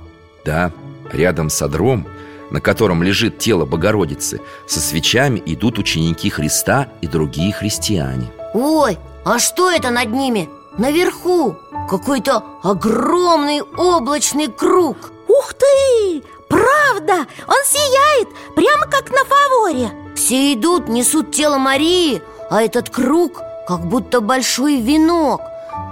Да, 0.43 0.71
рядом 1.11 1.49
с 1.49 1.61
одром, 1.61 2.07
на 2.49 2.59
котором 2.59 3.03
лежит 3.03 3.37
тело 3.37 3.65
Богородицы 3.65 4.41
Со 4.67 4.79
свечами 4.79 5.41
идут 5.45 5.77
ученики 5.77 6.29
Христа 6.29 6.89
и 7.01 7.07
другие 7.07 7.53
христиане. 7.53 8.31
Ой, 8.53 8.97
а 9.23 9.39
что 9.39 9.69
это 9.69 9.89
над 9.89 10.11
ними? 10.11 10.49
Наверху 10.77 11.57
какой-то 11.89 12.43
огромный 12.63 13.61
облачный 13.61 14.47
круг 14.47 14.97
Ух 15.27 15.53
ты! 15.53 16.23
Правда! 16.47 17.27
Он 17.47 17.63
сияет, 17.65 18.29
прямо 18.55 18.85
как 18.85 19.09
на 19.09 19.23
фаворе 19.25 19.91
Все 20.15 20.53
идут, 20.53 20.87
несут 20.87 21.31
тело 21.31 21.57
Марии, 21.57 22.21
а 22.49 22.61
этот 22.61 22.89
круг, 22.89 23.41
как 23.67 23.85
будто 23.85 24.21
большой 24.21 24.77
венок 24.77 25.41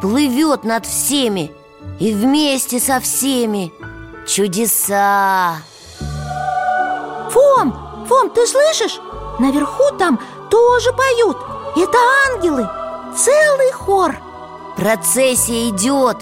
Плывет 0.02 0.64
над 0.64 0.86
всеми 0.86 1.52
и 2.00 2.14
вместе 2.14 2.80
со 2.80 3.00
всеми 3.00 3.74
Чудеса! 4.26 5.58
Фом, 7.32 8.06
Фом, 8.08 8.30
ты 8.30 8.48
слышишь? 8.48 9.00
Наверху 9.40 9.84
там 9.98 10.20
тоже 10.50 10.92
поют 10.94 11.38
Это 11.76 11.98
ангелы, 12.32 12.70
целый 13.16 13.72
хор 13.72 14.16
Процессия 14.76 15.70
идет 15.70 16.18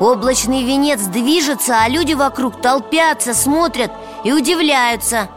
Облачный 0.00 0.64
венец 0.64 1.00
движется, 1.02 1.82
а 1.82 1.88
люди 1.88 2.14
вокруг 2.14 2.60
толпятся, 2.60 3.34
смотрят 3.34 3.92
и 4.24 4.32
удивляются 4.32 5.28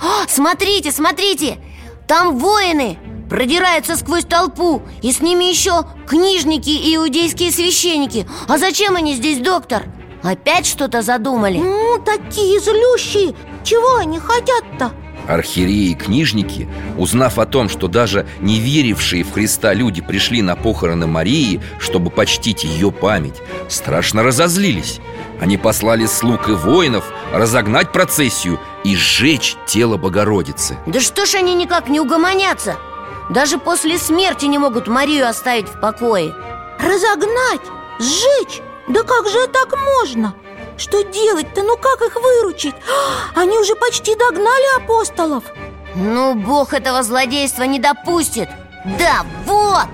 О, 0.00 0.26
Смотрите, 0.28 0.90
смотрите! 0.90 1.58
Там 2.06 2.38
воины 2.38 2.98
продираются 3.30 3.96
сквозь 3.96 4.24
толпу 4.24 4.82
И 5.02 5.12
с 5.12 5.20
ними 5.20 5.44
еще 5.44 5.84
книжники 6.06 6.70
и 6.70 6.96
иудейские 6.96 7.50
священники 7.50 8.26
А 8.48 8.58
зачем 8.58 8.96
они 8.96 9.14
здесь, 9.14 9.38
доктор? 9.38 9.84
Опять 10.22 10.66
что-то 10.66 11.02
задумали? 11.02 11.58
Ну, 11.58 11.98
такие 12.04 12.58
злющие 12.60 13.34
Чего 13.62 13.96
они 13.96 14.18
хотят-то? 14.18 14.90
Архиереи 15.28 15.90
и 15.90 15.94
книжники, 15.94 16.68
узнав 16.96 17.38
о 17.38 17.46
том, 17.46 17.68
что 17.68 17.88
даже 17.88 18.26
не 18.40 18.60
верившие 18.60 19.24
в 19.24 19.32
Христа 19.32 19.72
люди 19.74 20.02
пришли 20.02 20.42
на 20.42 20.56
похороны 20.56 21.06
Марии, 21.06 21.60
чтобы 21.78 22.10
почтить 22.10 22.64
ее 22.64 22.90
память, 22.90 23.40
страшно 23.68 24.22
разозлились. 24.22 25.00
Они 25.40 25.56
послали 25.56 26.06
слуг 26.06 26.48
и 26.48 26.52
воинов 26.52 27.04
разогнать 27.32 27.92
процессию 27.92 28.60
и 28.84 28.96
сжечь 28.96 29.56
тело 29.66 29.96
Богородицы. 29.96 30.78
Да 30.86 31.00
что 31.00 31.26
ж 31.26 31.34
они 31.34 31.54
никак 31.54 31.88
не 31.88 32.00
угомонятся? 32.00 32.76
Даже 33.30 33.58
после 33.58 33.98
смерти 33.98 34.44
не 34.46 34.58
могут 34.58 34.86
Марию 34.86 35.26
оставить 35.26 35.68
в 35.68 35.80
покое 35.80 36.34
Разогнать? 36.78 37.62
Сжечь? 37.98 38.60
Да 38.88 39.02
как 39.02 39.28
же 39.28 39.46
так 39.48 39.74
можно? 40.02 40.34
Что 40.76 41.02
делать-то? 41.02 41.62
Ну 41.62 41.76
как 41.76 42.00
их 42.02 42.14
выручить? 42.16 42.74
А, 43.34 43.40
Они 43.40 43.58
уже 43.58 43.74
почти 43.76 44.14
догнали 44.16 44.82
апостолов 44.82 45.44
Ну, 45.94 46.34
Бог 46.34 46.72
этого 46.72 47.02
злодейства 47.02 47.62
не 47.64 47.78
допустит 47.78 48.48
Да, 48.98 49.24
вот! 49.46 49.86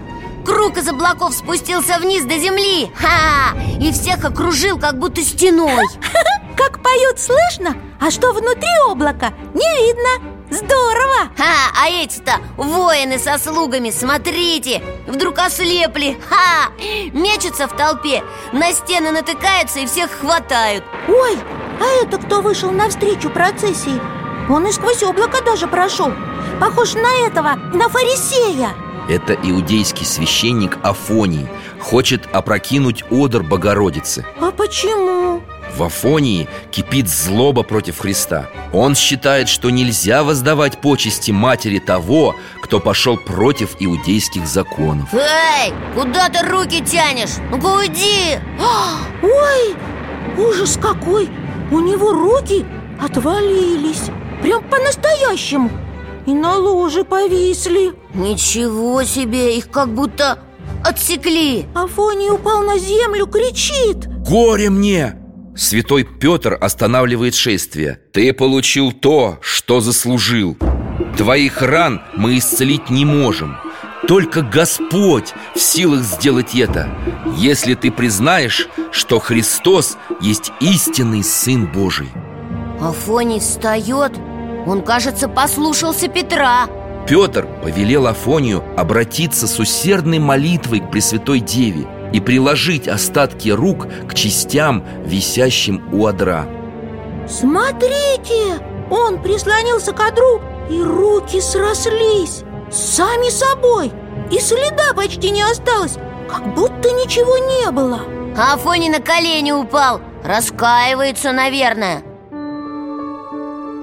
Круг 0.45 0.79
из 0.79 0.89
облаков 0.89 1.35
спустился 1.35 1.99
вниз 1.99 2.25
до 2.25 2.39
земли 2.39 2.91
Ха! 2.97 3.57
И 3.81 3.93
всех 3.93 4.25
окружил, 4.25 4.79
как 4.79 4.99
будто 4.99 5.21
стеной 5.23 5.87
Как 6.57 6.83
поют, 6.83 7.19
слышно? 7.19 7.77
А 8.01 8.11
что 8.11 8.33
внутри 8.33 8.69
облака? 8.89 9.33
Не 9.55 9.87
видно 9.87 10.40
Здорово! 10.51 11.31
Ха! 11.37 11.71
А 11.81 11.89
эти-то 11.89 12.39
воины 12.57 13.19
со 13.19 13.39
слугами, 13.39 13.91
смотрите 13.91 14.83
Вдруг 15.07 15.39
ослепли 15.39 16.19
Ха! 16.29 16.71
Мечутся 17.13 17.69
в 17.69 17.77
толпе 17.77 18.23
На 18.53 18.73
стены 18.73 19.13
натыкаются 19.13 19.81
и 19.81 19.87
всех 19.87 20.11
хватают 20.11 20.85
Ой, 21.09 21.37
а 21.81 22.05
это 22.05 22.19
кто 22.19 22.43
вышел 22.43 22.71
навстречу 22.71 23.31
процессии? 23.31 24.01
Он 24.51 24.67
и 24.67 24.73
сквозь 24.73 25.03
облако 25.03 25.43
даже 25.45 25.69
прошел 25.69 26.13
Похож 26.59 26.95
на 26.95 27.27
этого, 27.27 27.55
на 27.73 27.89
фарисея 27.89 28.71
Это 29.09 29.35
иудейский 29.35 30.05
священник 30.05 30.79
Афоний 30.83 31.47
Хочет 31.81 32.29
опрокинуть 32.33 33.05
одр 33.11 33.43
Богородицы 33.43 34.27
А 34.41 34.51
почему? 34.51 35.43
В 35.77 35.83
Афонии 35.83 36.49
кипит 36.71 37.09
злоба 37.09 37.63
против 37.63 37.99
Христа. 37.99 38.49
Он 38.73 38.95
считает, 38.95 39.49
что 39.49 39.71
нельзя 39.71 40.25
воздавать 40.25 40.81
почести 40.81 41.31
матери 41.31 41.79
того, 41.79 42.35
кто 42.63 42.81
пошел 42.81 43.17
против 43.17 43.77
иудейских 43.79 44.47
законов. 44.47 45.13
Эй, 45.13 45.73
куда 45.95 46.29
ты 46.29 46.47
руки 46.49 46.83
тянешь? 46.85 47.37
Ну-ка 47.51 47.67
уйди! 47.67 48.39
А, 48.61 48.99
Ой, 49.23 49.75
ужас 50.39 50.79
какой! 50.81 51.29
У 51.71 51.79
него 51.81 52.13
руки 52.13 52.65
отвалились 53.01 54.11
Прям 54.43 54.65
по-настоящему. 54.65 55.71
И 56.27 56.33
на 56.33 56.57
ложе 56.57 57.05
повисли. 57.05 57.93
Ничего 58.15 59.03
себе, 59.05 59.57
их 59.57 59.71
как 59.71 59.95
будто 59.95 60.39
отсекли. 60.85 61.67
Афоний 61.75 62.31
упал 62.31 62.63
на 62.63 62.79
землю, 62.79 63.27
кричит. 63.27 64.07
Горе 64.27 64.71
мне! 64.71 65.20
Святой 65.57 66.05
Петр 66.05 66.57
останавливает 66.61 67.35
шествие. 67.35 68.01
Ты 68.13 68.33
получил 68.33 68.93
то, 68.93 69.39
что 69.41 69.81
заслужил. 69.81 70.57
Твоих 71.17 71.61
ран 71.63 72.03
мы 72.17 72.39
исцелить 72.39 72.89
не 72.91 73.05
можем. 73.05 73.57
Только 74.07 74.43
Господь 74.43 75.35
в 75.55 75.61
силах 75.61 76.03
сделать 76.03 76.55
это. 76.55 76.89
Если 77.37 77.75
ты 77.75 77.91
признаешь, 77.91 78.69
что 78.93 79.19
Христос 79.19 79.99
есть 80.21 80.53
истинный 80.61 81.23
Сын 81.23 81.67
Божий 81.67 82.09
Афоний 82.81 83.41
встает. 83.41 84.13
Он, 84.67 84.83
кажется, 84.83 85.29
послушался 85.29 86.09
Петра. 86.09 86.67
Петр 87.07 87.47
повелел 87.63 88.07
Афонию 88.07 88.63
обратиться 88.79 89.47
с 89.47 89.59
усердной 89.59 90.19
молитвой 90.19 90.81
к 90.81 90.91
Пресвятой 90.91 91.41
Деве 91.41 91.87
и 92.13 92.21
приложить 92.21 92.89
остатки 92.89 93.49
рук 93.51 93.87
к 94.09 94.15
частям, 94.15 94.85
висящим 95.05 95.83
у 95.93 96.07
одра. 96.07 96.47
Смотрите, 97.29 98.59
он 98.91 99.23
прислонился 99.23 99.93
к 99.93 100.01
одру 100.01 100.41
И 100.69 100.83
руки 100.83 101.41
срослись 101.41 102.43
Сами 102.71 103.31
собой 103.31 103.93
И 104.33 104.41
следа 104.41 104.93
почти 104.97 105.31
не 105.31 105.43
осталось 105.43 105.97
Как 106.29 106.55
будто 106.55 106.91
ничего 106.91 107.39
не 107.39 107.71
было. 107.71 108.01
А 108.37 108.55
Афоний 108.55 108.89
на 108.89 109.01
колени 109.01 109.53
упал. 109.53 110.01
Раскаивается, 110.25 111.33
наверное. 111.33 112.03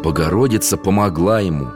Богородица 0.04 0.78
помогла 0.78 1.42
ему, 1.42 1.68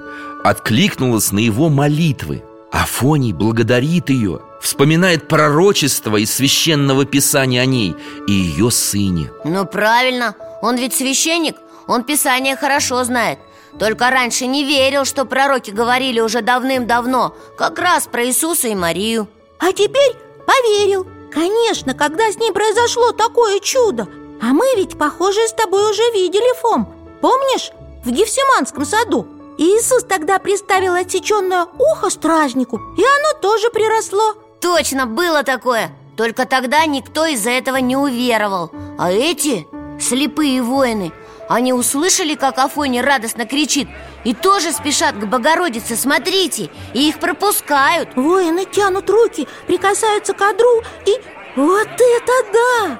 откликнулась 0.43 1.31
на 1.31 1.39
его 1.39 1.69
молитвы. 1.69 2.43
Афоний 2.71 3.33
благодарит 3.33 4.09
ее, 4.09 4.39
вспоминает 4.61 5.27
пророчество 5.27 6.17
из 6.17 6.33
священного 6.33 7.05
писания 7.05 7.61
о 7.61 7.65
ней 7.65 7.95
и 8.27 8.31
ее 8.31 8.71
сыне. 8.71 9.31
Ну 9.43 9.65
правильно, 9.65 10.35
он 10.61 10.77
ведь 10.77 10.93
священник 10.93 11.55
Он 11.87 12.03
Писание 12.03 12.55
хорошо 12.55 13.03
знает. 13.03 13.39
Только 13.79 14.09
раньше 14.09 14.45
не 14.45 14.63
верил, 14.63 15.05
что 15.05 15.25
пророки 15.25 15.71
говорили 15.71 16.19
уже 16.19 16.41
давным-давно 16.41 17.35
Как 17.57 17.79
раз 17.79 18.05
про 18.05 18.25
Иисуса 18.25 18.67
и 18.67 18.75
Марию. 18.75 19.27
А 19.59 19.71
теперь 19.73 20.15
поверил. 20.45 21.07
Конечно, 21.33 21.93
когда 21.93 22.31
с 22.31 22.37
ним 22.37 22.53
произошло 22.53 23.13
такое 23.13 23.59
чудо. 23.59 24.07
А 24.41 24.47
мы 24.47 24.65
ведь, 24.75 24.97
похоже, 24.97 25.47
с 25.47 25.53
тобой 25.53 25.89
уже 25.89 26.01
видели, 26.13 26.59
Фом. 26.61 26.93
Помнишь, 27.21 27.71
в 28.03 28.11
Гефсиманском 28.11 28.85
саду? 28.85 29.27
И 29.57 29.63
Иисус 29.63 30.03
тогда 30.03 30.39
приставил 30.39 30.93
отсеченное 30.93 31.67
ухо 31.77 32.09
стражнику 32.09 32.77
И 32.97 33.03
оно 33.03 33.39
тоже 33.41 33.69
приросло 33.69 34.35
Точно, 34.61 35.05
было 35.05 35.43
такое. 35.43 35.91
Только 36.15 36.45
тогда 36.45 36.85
никто 36.85 37.25
из-за 37.25 37.49
этого 37.49 37.77
не 37.77 37.97
уверовал. 37.97 38.71
А 38.99 39.11
эти, 39.11 39.67
слепые 39.99 40.61
воины 40.61 41.11
Они 41.49 41.73
услышали, 41.73 42.35
как 42.35 42.59
Афоня 42.59 43.01
радостно 43.01 43.45
кричит 43.45 43.87
И 44.23 44.33
тоже 44.33 44.71
спешат 44.71 45.15
к 45.15 45.25
Богородице, 45.25 45.95
смотрите 45.95 46.69
И 46.93 47.09
их 47.09 47.19
пропускают. 47.19 48.15
Воины 48.15 48.65
тянут 48.65 49.09
руки, 49.09 49.47
прикасаются 49.67 50.33
к 50.33 50.41
одру 50.41 50.83
И 51.05 51.11
вот 51.55 51.87
это 51.87 52.31
да! 52.53 52.99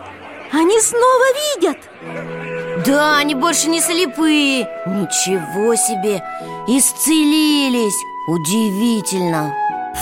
Они 0.54 0.82
снова 0.82 1.26
видят! 1.56 1.78
Да, 2.86 3.18
они 3.18 3.36
больше 3.36 3.70
не 3.70 3.80
слепые. 3.80 4.68
Ничего 4.86 5.76
себе! 5.76 6.22
Исцелились! 6.68 7.96
Удивительно! 8.28 9.56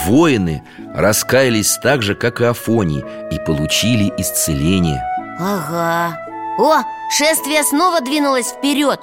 Воины 0.06 0.64
раскаялись 0.94 1.78
так 1.82 2.02
же, 2.02 2.14
как 2.14 2.40
и 2.40 2.44
Афоний, 2.44 3.04
и 3.30 3.38
получили 3.38 4.12
исцеление. 4.18 5.02
Ага 5.40 6.18
О, 6.58 6.82
шествие 7.16 7.62
снова 7.62 8.02
двинулось 8.02 8.48
вперед 8.48 9.00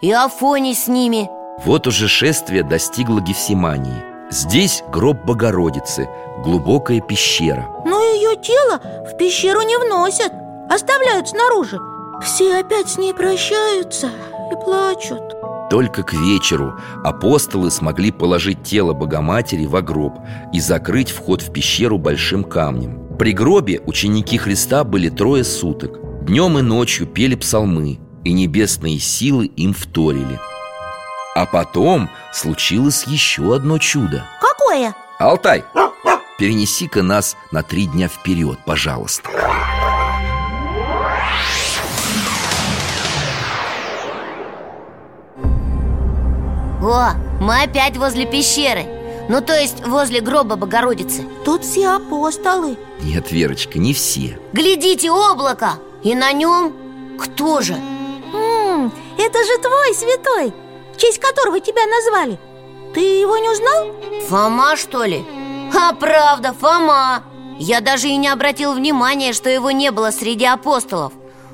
И 0.00 0.12
Афоний 0.12 0.74
с 0.74 0.86
ними 0.86 1.28
Вот 1.64 1.88
уже 1.88 2.06
шествие 2.06 2.62
достигло 2.62 3.20
Гефсимании. 3.20 4.04
Здесь 4.30 4.84
гроб 4.92 5.24
Богородицы, 5.24 6.08
глубокая 6.44 7.00
пещера. 7.00 7.66
Но 7.84 8.00
ее 8.00 8.36
тело 8.36 8.80
в 9.04 9.16
пещеру 9.16 9.62
не 9.62 9.76
вносят 9.78 10.32
Оставляют 10.70 11.28
снаружи 11.28 11.80
Все 12.22 12.60
опять 12.60 12.88
с 12.90 12.98
ней 12.98 13.12
прощаются 13.12 14.10
и 14.52 14.54
плачут 14.64 15.34
Только 15.70 16.02
к 16.02 16.12
вечеру 16.12 16.74
апостолы 17.04 17.70
смогли 17.70 18.10
положить 18.10 18.64
тело 18.64 18.92
Богоматери 18.92 19.66
в 19.66 19.80
гроб 19.82 20.18
и 20.52 20.58
закрыть 20.60 21.10
вход 21.10 21.42
в 21.42 21.52
пещеру 21.52 21.96
большим 21.96 22.42
камнем. 22.42 23.16
при 23.16 23.32
гробе 23.32 23.80
ученики 23.86 24.36
Христа 24.36 24.82
были 24.82 25.08
трое 25.08 25.44
суток 25.44 26.24
Днем 26.26 26.58
и 26.58 26.62
ночью 26.62 27.06
пели 27.06 27.36
псалмы 27.36 28.00
И 28.24 28.32
небесные 28.32 28.98
силы 28.98 29.46
им 29.46 29.72
вторили 29.72 30.40
А 31.36 31.46
потом 31.46 32.10
случилось 32.32 33.04
еще 33.06 33.54
одно 33.54 33.78
чудо 33.78 34.24
Какое? 34.40 34.94
Алтай, 35.20 35.64
перенеси-ка 36.38 37.02
нас 37.02 37.36
на 37.52 37.62
три 37.62 37.86
дня 37.86 38.08
вперед, 38.08 38.58
пожалуйста 38.66 39.30
О, 46.82 47.10
мы 47.40 47.62
опять 47.62 47.96
возле 47.96 48.24
пещеры 48.26 48.86
Ну, 49.28 49.40
то 49.40 49.54
есть 49.58 49.86
возле 49.86 50.20
гроба 50.20 50.56
Богородицы 50.56 51.24
Тут 51.44 51.64
все 51.64 51.88
апостолы 51.88 52.78
Нет, 53.02 53.30
Верочка, 53.30 53.78
не 53.78 53.92
все 53.92 54.38
Глядите, 54.52 55.10
облако! 55.10 55.74
И 56.02 56.14
на 56.14 56.32
нем 56.32 56.72
кто 57.18 57.60
же? 57.60 57.74
М, 57.74 58.92
Это 59.18 59.38
же 59.44 59.58
твой 59.60 59.94
святой, 59.94 60.54
в 60.94 60.96
честь 60.96 61.20
которого 61.20 61.60
тебя 61.60 61.82
назвали 61.86 62.38
Ты 62.94 63.00
его 63.00 63.36
не 63.36 63.50
узнал? 63.50 63.94
Фома, 64.28 64.76
что 64.76 65.04
ли? 65.04 65.22
А 65.78 65.92
правда, 65.92 66.54
Фома 66.58 67.22
Я 67.58 67.80
даже 67.82 68.08
и 68.08 68.16
не 68.16 68.28
обратил 68.28 68.72
внимания, 68.72 69.34
что 69.34 69.50
его 69.50 69.70
не 69.70 69.90
было 69.90 70.10
среди 70.12 70.46
апостолов 70.46 71.12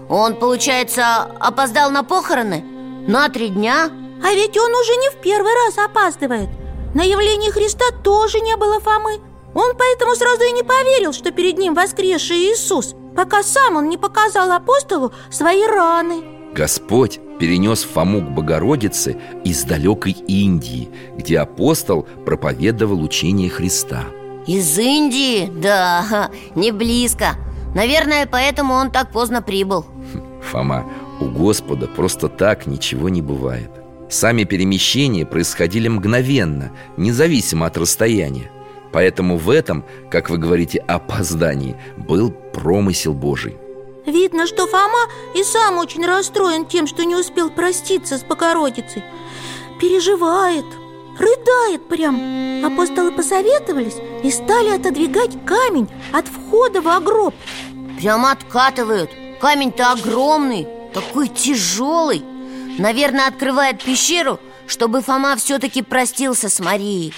Он, 0.08 0.36
получается, 0.36 1.22
опоздал 1.40 1.90
на 1.90 2.04
похороны? 2.04 2.64
На 3.08 3.28
три 3.28 3.48
дня? 3.48 3.90
А 4.22 4.32
ведь 4.32 4.56
он 4.56 4.70
уже 4.74 4.96
не 4.96 5.10
в 5.10 5.20
первый 5.22 5.52
раз 5.52 5.78
опаздывает. 5.78 6.48
На 6.94 7.02
явлении 7.02 7.50
Христа 7.50 7.84
тоже 8.02 8.40
не 8.40 8.56
было 8.56 8.80
Фомы. 8.80 9.20
Он 9.54 9.76
поэтому 9.76 10.14
сразу 10.14 10.42
и 10.44 10.52
не 10.52 10.62
поверил, 10.62 11.12
что 11.12 11.30
перед 11.30 11.58
ним 11.58 11.74
воскресший 11.74 12.36
Иисус 12.36 12.94
Пока 13.16 13.42
сам 13.42 13.76
он 13.76 13.88
не 13.88 13.96
показал 13.96 14.52
апостолу 14.52 15.12
свои 15.30 15.64
раны. 15.66 16.22
Господь 16.52 17.18
перенес 17.40 17.82
Фому 17.82 18.20
к 18.20 18.30
Богородице 18.30 19.18
из 19.44 19.64
далекой 19.64 20.12
Индии 20.12 20.90
Где 21.16 21.38
апостол 21.38 22.02
проповедовал 22.24 23.02
учение 23.02 23.48
Христа. 23.48 24.04
Из 24.46 24.78
Индии? 24.78 25.50
Да, 25.50 26.30
не 26.54 26.70
близко. 26.70 27.36
Наверное, 27.74 28.28
поэтому 28.30 28.74
он 28.74 28.90
так 28.90 29.10
поздно 29.10 29.42
прибыл. 29.42 29.84
Фома, 30.50 30.86
у 31.20 31.24
Господа 31.26 31.88
просто 31.88 32.28
так 32.28 32.66
ничего 32.66 33.08
не 33.08 33.22
бывает 33.22 33.70
Сами 34.08 34.44
перемещения 34.44 35.26
происходили 35.26 35.88
мгновенно, 35.88 36.70
независимо 36.96 37.66
от 37.66 37.76
расстояния. 37.76 38.50
Поэтому 38.92 39.36
в 39.36 39.50
этом, 39.50 39.84
как 40.10 40.30
вы 40.30 40.38
говорите, 40.38 40.78
опоздании 40.78 41.76
был 41.96 42.30
промысел 42.30 43.14
Божий. 43.14 43.56
Видно, 44.06 44.46
что 44.46 44.66
Фома 44.68 45.10
и 45.34 45.42
сам 45.42 45.78
очень 45.78 46.06
расстроен 46.06 46.64
тем, 46.66 46.86
что 46.86 47.04
не 47.04 47.16
успел 47.16 47.50
проститься 47.50 48.18
с 48.18 48.22
Богородицей 48.22 49.02
Переживает, 49.80 50.64
рыдает 51.18 51.88
прям. 51.88 52.64
Апостолы 52.64 53.10
посоветовались 53.10 53.96
и 54.22 54.30
стали 54.30 54.70
отодвигать 54.70 55.32
камень 55.44 55.88
от 56.12 56.28
входа 56.28 56.80
в 56.80 57.04
гроб. 57.04 57.34
Прямо 57.98 58.30
откатывают. 58.30 59.10
Камень-то 59.40 59.92
огромный, 59.92 60.66
такой 60.94 61.28
тяжелый 61.28 62.22
Наверное, 62.78 63.28
открывает 63.28 63.82
пещеру, 63.82 64.40
чтобы 64.66 65.00
Фома 65.02 65.36
все-таки 65.36 65.82
простился 65.82 66.48
с 66.48 66.60
Марией. 66.60 67.14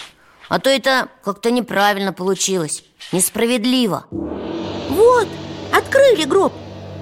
А 0.49 0.59
то 0.59 0.71
это 0.71 1.09
как-то 1.23 1.51
неправильно 1.51 2.13
получилось 2.13 2.85
Несправедливо. 3.13 4.05
Вот, 4.11 5.29
открыли 5.73 6.25
гроб. 6.25 6.53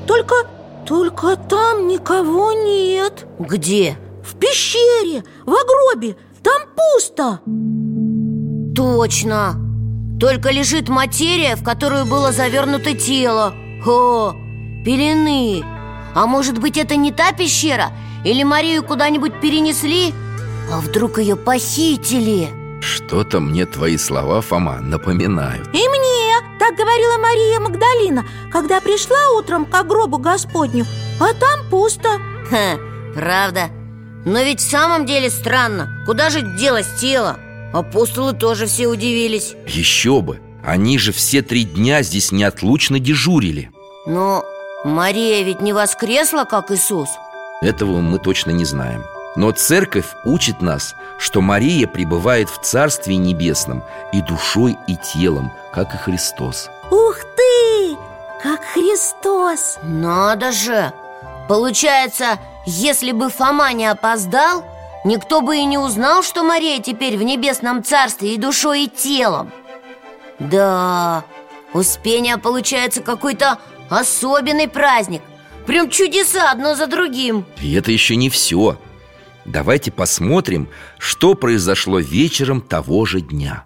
Только, 0.07 0.35
только 0.87 1.37
там 1.37 1.89
никого 1.89 2.53
нет. 2.53 3.27
Где? 3.39 3.97
В 4.25 4.39
пещере, 4.39 5.25
в 5.45 5.53
гробе, 5.53 6.17
там 6.43 6.63
пусто. 6.77 7.41
Точно. 8.75 9.57
Только 10.21 10.51
лежит 10.51 10.89
материя, 10.89 11.57
в 11.57 11.65
которую 11.65 12.07
было 12.07 12.31
завернуто 12.31 12.97
тело. 12.97 13.55
О, 13.85 14.33
пелены. 14.85 15.65
А 16.15 16.27
может 16.27 16.59
быть 16.59 16.77
это 16.79 16.97
не 16.97 17.13
та 17.13 17.33
пещера? 17.33 17.91
Или 18.27 18.43
Марию 18.43 18.83
куда-нибудь 18.83 19.41
перенесли? 19.41 20.13
А 20.73 20.81
вдруг 20.81 21.19
ее 21.19 21.37
похитили? 21.37 22.49
Что-то 22.81 23.39
мне 23.39 23.67
твои 23.67 23.97
слова, 23.97 24.41
Фома, 24.41 24.81
напоминают 24.81 25.69
И 25.69 25.89
мне, 25.89 26.59
так 26.59 26.75
говорила 26.77 27.19
Мария 27.19 27.61
Магдалина 27.61 28.27
Когда 28.51 28.81
пришла 28.81 29.31
утром 29.39 29.65
к 29.65 29.83
гробу 29.85 30.19
Господню 30.19 30.85
А 31.21 31.33
там 31.35 31.71
пусто 31.71 32.19
Ха, 32.51 32.79
правда 33.15 33.71
Но 34.25 34.41
ведь 34.41 34.61
в 34.61 34.69
самом 34.71 35.07
деле 35.07 35.31
странно 35.31 36.03
Куда 36.05 36.29
же 36.29 36.43
делось 36.43 36.89
тело? 37.01 37.39
Апостолы 37.73 38.33
тоже 38.33 38.67
все 38.67 38.89
удивились 38.89 39.55
Еще 39.69 40.21
бы, 40.21 40.41
они 40.65 40.99
же 40.99 41.13
все 41.13 41.43
три 41.43 41.63
дня 41.63 42.03
здесь 42.03 42.33
неотлучно 42.33 42.99
дежурили 42.99 43.71
Но 44.05 44.45
Мария 44.85 45.45
ведь 45.45 45.61
не 45.61 45.73
воскресла, 45.73 46.45
как 46.45 46.73
Иисус 46.73 47.09
Этого 47.63 48.01
мы 48.01 48.19
точно 48.19 48.51
не 48.51 48.65
знаем 48.65 49.05
Но 49.35 49.51
церковь 49.51 50.15
учит 50.25 50.61
нас, 50.61 50.95
что 51.19 51.41
Мария 51.41 51.87
пребывает 51.87 52.51
в 52.51 52.61
Царстве 52.61 53.17
Небесном 53.17 53.83
И 54.13 54.21
душой, 54.21 54.77
и 54.87 54.97
телом, 54.97 55.53
как 55.73 55.95
и 55.95 55.99
Христос 55.99 56.69
Ух 56.91 57.19
ты! 57.37 57.97
Как 58.43 58.63
Христос! 58.63 59.79
Надо 59.83 60.53
же! 60.53 60.93
Получается, 61.49 62.39
если 62.67 63.13
бы 63.13 63.31
Фома 63.31 63.73
не 63.73 63.87
опоздал 63.87 64.63
Никто 65.05 65.41
бы 65.41 65.57
и 65.57 65.65
не 65.65 65.79
узнал, 65.79 66.23
что 66.23 66.43
Мария 66.43 66.83
теперь 66.83 67.17
в 67.17 67.23
небесном 67.23 67.83
царстве 67.83 68.35
и 68.35 68.39
душой, 68.39 68.85
и 68.85 68.89
телом 68.89 69.51
Да, 70.39 71.25
Успение 71.73 72.37
получается 72.37 73.03
какой-то 73.03 73.59
особенный 73.89 74.69
праздник 74.69 75.23
Прям 75.67 75.91
чудеса 75.91 76.51
одно 76.51 76.75
за 76.75 76.87
другим. 76.87 77.45
И 77.61 77.75
это 77.75 77.91
еще 77.91 78.17
не 78.17 78.31
все 78.31 78.79
Давайте 79.47 79.93
посмотрим, 79.93 80.69
что 80.99 81.35
произошло 81.35 82.01
вечером 82.01 82.61
того 82.61 83.05
же 83.07 83.21
дня. 83.21 83.65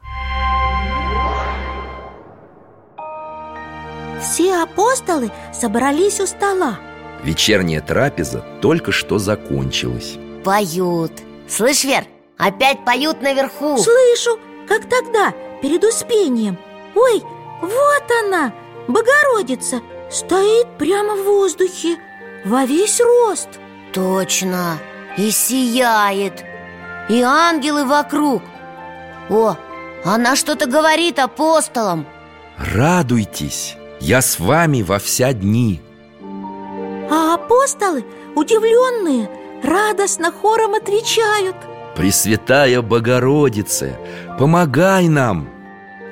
Все 4.20 4.62
апостолы 4.62 5.30
собрались 5.54 6.20
у 6.20 6.26
стола. 6.26 6.78
Вечерняя 7.24 7.80
трапеза 7.80 8.44
только 8.60 8.92
что 8.92 9.18
закончилась. 9.18 10.18
Поют. 10.44 11.12
Слышь, 11.48 11.84
Вер, 11.84 12.04
опять 12.36 12.84
поют 12.84 13.22
наверху. 13.22 13.78
Слышу, 13.78 14.38
как 14.68 14.82
тогда, 14.88 15.32
перед 15.62 15.82
успением. 15.82 16.58
Ой, 16.94 17.22
вот 17.62 18.04
она, 18.22 18.52
Богородица 18.86 19.80
Стоит 20.10 20.66
прямо 20.76 21.14
в 21.14 21.24
воздухе, 21.24 21.96
во 22.44 22.64
весь 22.64 23.00
рост. 23.00 23.48
Точно, 23.92 24.78
и 25.16 25.30
сияет 25.30 26.44
И 27.08 27.22
ангелы 27.22 27.84
вокруг. 27.84 28.42
О, 29.28 29.56
она 30.04 30.36
что-то 30.36 30.66
говорит 30.66 31.18
апостолам. 31.18 32.06
Радуйтесь, 32.56 33.76
я 34.00 34.20
с 34.20 34.38
вами 34.38 34.82
во 34.82 34.98
вся 34.98 35.32
дни. 35.32 35.80
А 37.10 37.34
апостолы, 37.34 38.04
удивленные, 38.34 39.30
радостно 39.62 40.32
хором 40.32 40.74
отвечают. 40.74 41.56
Пресвятая 41.96 42.82
Богородице, 42.82 43.96
помогай 44.38 45.08
нам! 45.08 45.59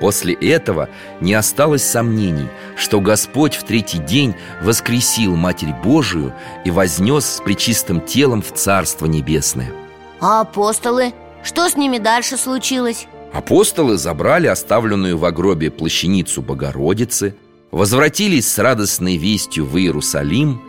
После 0.01 0.35
этого 0.35 0.89
не 1.21 1.35
осталось 1.35 1.83
сомнений, 1.83 2.49
что 2.77 3.01
Господь 3.01 3.57
в 3.57 3.65
третий 3.65 3.99
день 3.99 4.35
воскресил 4.63 5.35
Матерь 5.35 5.75
Божию 5.83 6.33
и 6.65 6.71
вознес 6.71 7.25
с 7.27 7.41
пречистым 7.41 8.01
телом 8.01 8.43
в 8.43 8.53
Царство 8.53 9.07
Небесное. 9.07 9.73
А 10.21 10.41
апостолы? 10.41 11.13
Что 11.43 11.69
с 11.69 11.77
ними 11.77 11.99
дальше 11.99 12.37
случилось? 12.37 13.07
Апостолы 13.33 13.99
забрали 13.99 14.47
оставленную 14.47 15.19
в 15.19 15.31
гробе 15.33 15.71
плащаницу 15.71 16.43
Богородицы, 16.43 17.35
возвратились 17.71 18.51
с 18.51 18.59
радостной 18.59 19.17
вестью 19.17 19.67
в 19.67 19.77
Иерусалим, 19.79 20.61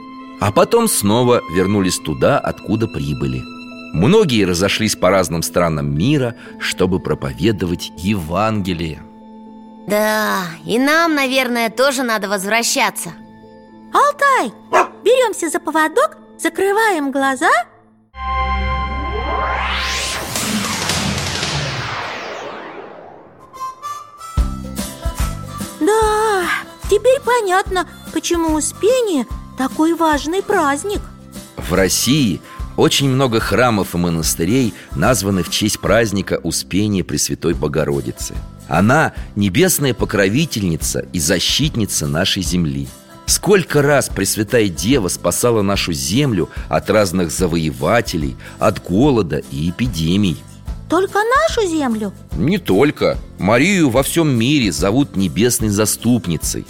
а 0.41 0.51
потом 0.51 0.87
снова 0.87 1.41
вернулись 1.53 1.97
туда, 1.99 2.39
откуда 2.39 2.87
прибыли. 2.87 3.41
Многие 3.93 4.45
разошлись 4.45 4.95
по 4.95 5.09
разным 5.09 5.41
странам 5.41 5.97
мира, 5.97 6.35
чтобы 6.59 6.99
проповедовать 6.99 7.91
Евангелие. 7.97 9.01
Да, 9.89 10.43
и 10.67 10.77
нам, 10.77 11.15
наверное, 11.15 11.71
тоже 11.71 12.03
надо 12.03 12.29
возвращаться. 12.29 13.09
Алтай, 13.91 14.53
беремся 15.03 15.49
за 15.49 15.59
поводок, 15.59 16.17
закрываем 16.37 17.11
глаза. 17.11 17.49
Да, 25.79 26.43
Теперь 26.89 27.19
понятно, 27.25 27.87
почему 28.13 28.53
Успение 28.55 29.25
такой 29.57 29.93
важный 29.95 30.43
праздник. 30.43 31.01
В 31.57 31.73
России 31.73 32.41
очень 32.77 33.09
много 33.09 33.39
храмов 33.39 33.95
и 33.95 33.97
монастырей 33.97 34.75
названы 34.95 35.41
в 35.41 35.49
честь 35.49 35.79
праздника 35.79 36.39
Успения 36.43 37.03
Пресвятой 37.03 37.55
Богородицы 37.55 38.35
Она– 38.69 39.13
небесная 39.35 39.95
покровительница 39.95 40.99
и 41.11 41.19
защитница 41.19 42.07
нашей 42.07 42.43
земли. 42.43 42.87
Сколько 43.25 43.81
раз 43.81 44.09
Пресвятая 44.09 44.69
Дева 44.69 45.07
спасала 45.07 45.63
нашу 45.63 45.91
землю 45.91 46.49
от 46.69 46.89
разных 46.89 47.31
завоевателей, 47.31 48.37
от 48.59 48.81
голода 48.81 49.41
и 49.51 49.69
эпидемий. 49.71 50.37
Только 50.87 51.19
нашу 51.19 51.67
землю? 51.67 52.13
Не 52.33 52.59
только. 52.59 53.17
Марию 53.39 53.89
во 53.89 54.03
всем 54.03 54.29
мире 54.29 54.71
зовут 54.71 55.15
небесной 55.15 55.69
заступницей. 55.69 56.65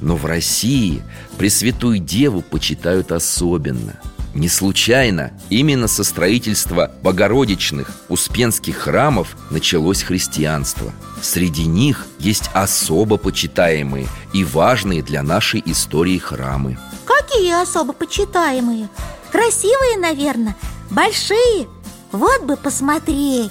Но 0.00 0.16
в 0.16 0.26
России 0.26 1.02
Пресвятую 1.38 1.98
Деву 1.98 2.42
почитают 2.42 3.12
особенно 3.12 4.00
не 4.34 4.48
случайно 4.48 5.32
именно 5.50 5.88
со 5.88 6.04
строительства 6.04 6.90
богородичных 7.02 7.90
успенских 8.08 8.76
храмов 8.76 9.36
началось 9.50 10.02
христианство. 10.02 10.92
Среди 11.20 11.66
них 11.66 12.06
есть 12.18 12.50
особо 12.54 13.16
почитаемые 13.16 14.06
и 14.32 14.44
важные 14.44 15.02
для 15.02 15.22
нашей 15.22 15.62
истории 15.66 16.18
храмы. 16.18 16.78
Какие 17.04 17.62
особо 17.62 17.92
почитаемые? 17.92 18.88
Красивые, 19.30 19.98
наверное, 19.98 20.56
большие 20.90 21.68
Вот 22.10 22.42
бы 22.42 22.56
посмотреть 22.56 23.50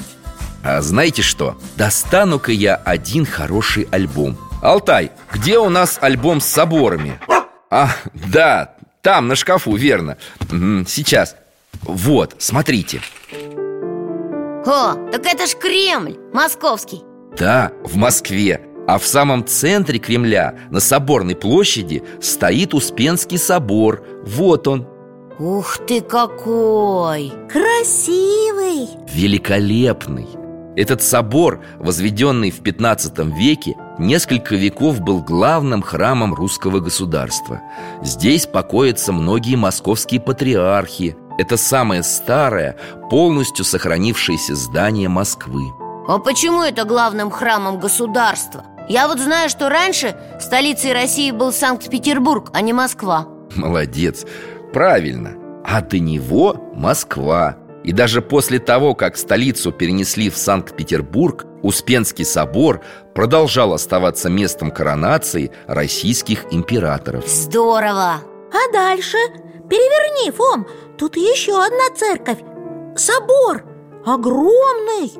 А 0.63 0.81
знаете 0.81 1.21
что? 1.23 1.57
Достану-ка 1.75 2.51
я 2.51 2.75
один 2.75 3.25
хороший 3.25 3.87
альбом 3.91 4.37
Алтай, 4.61 5.11
где 5.33 5.57
у 5.57 5.69
нас 5.69 5.97
альбом 6.01 6.39
с 6.39 6.45
соборами? 6.45 7.19
А, 7.71 7.89
да, 8.13 8.75
там, 9.01 9.27
на 9.27 9.35
шкафу, 9.35 9.75
верно. 9.75 10.17
Сейчас. 10.87 11.35
Вот, 11.81 12.35
смотрите. 12.37 13.01
О, 14.65 14.93
так 15.11 15.25
это 15.25 15.47
ж 15.47 15.55
Кремль, 15.59 16.17
московский. 16.33 17.01
Да, 17.37 17.71
в 17.83 17.95
Москве. 17.95 18.61
А 18.87 18.97
в 18.97 19.05
самом 19.05 19.45
центре 19.45 19.99
Кремля, 19.99 20.55
на 20.69 20.79
Соборной 20.79 21.35
площади 21.35 22.03
Стоит 22.19 22.73
Успенский 22.73 23.37
собор. 23.37 24.03
Вот 24.25 24.67
он. 24.67 24.87
Ух 25.39 25.77
ты 25.87 26.01
какой! 26.01 27.31
Красивый! 27.49 28.89
Великолепный. 29.11 30.27
Этот 30.75 31.01
собор, 31.01 31.63
возведенный 31.79 32.51
в 32.51 32.61
15 32.61 33.19
веке 33.37 33.75
несколько 34.01 34.55
веков 34.55 34.99
был 34.99 35.21
главным 35.21 35.81
храмом 35.81 36.33
русского 36.33 36.79
государства. 36.79 37.61
Здесь 38.01 38.45
покоятся 38.45 39.13
многие 39.13 39.55
московские 39.55 40.19
патриархи. 40.19 41.15
Это 41.37 41.55
самое 41.55 42.03
старое, 42.03 42.75
полностью 43.09 43.63
сохранившееся 43.63 44.55
здание 44.55 45.07
Москвы. 45.07 45.63
А 46.07 46.17
почему 46.17 46.63
это 46.63 46.83
главным 46.83 47.31
храмом 47.31 47.79
государства? 47.79 48.65
Я 48.89 49.07
вот 49.07 49.19
знаю, 49.19 49.49
что 49.49 49.69
раньше 49.69 50.17
столицей 50.41 50.91
России 50.91 51.31
был 51.31 51.53
Санкт-Петербург, 51.53 52.49
а 52.53 52.61
не 52.61 52.73
Москва 52.73 53.27
Молодец, 53.55 54.25
правильно 54.73 55.35
А 55.63 55.81
до 55.81 55.99
него 55.99 56.55
Москва 56.73 57.55
И 57.83 57.93
даже 57.93 58.21
после 58.21 58.59
того, 58.59 58.93
как 58.93 59.17
столицу 59.17 59.71
перенесли 59.71 60.29
в 60.29 60.37
Санкт-Петербург 60.37 61.45
Успенский 61.63 62.25
собор 62.25 62.81
продолжал 63.13 63.73
оставаться 63.73 64.29
местом 64.29 64.71
коронации 64.71 65.51
российских 65.67 66.45
императоров. 66.51 67.27
Здорово! 67.27 68.21
А 68.51 68.71
дальше? 68.73 69.17
Переверни, 69.69 70.31
Фом, 70.31 70.67
тут 70.97 71.15
еще 71.15 71.63
одна 71.63 71.95
церковь. 71.95 72.39
Собор 72.95 73.63
огромный 74.05 75.11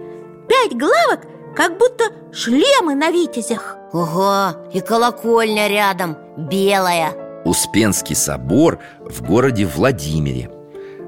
Пять 0.51 0.77
главок, 0.77 1.21
как 1.55 1.77
будто 1.77 2.05
шлемы 2.33 2.93
на 2.95 3.09
витязях. 3.09 3.77
Ого, 3.93 4.49
и 4.73 4.81
колокольня 4.81 5.69
рядом, 5.69 6.17
белая. 6.37 7.13
Успенский 7.45 8.15
собор 8.17 8.79
в 8.99 9.25
городе 9.25 9.65
Владимире. 9.65 10.49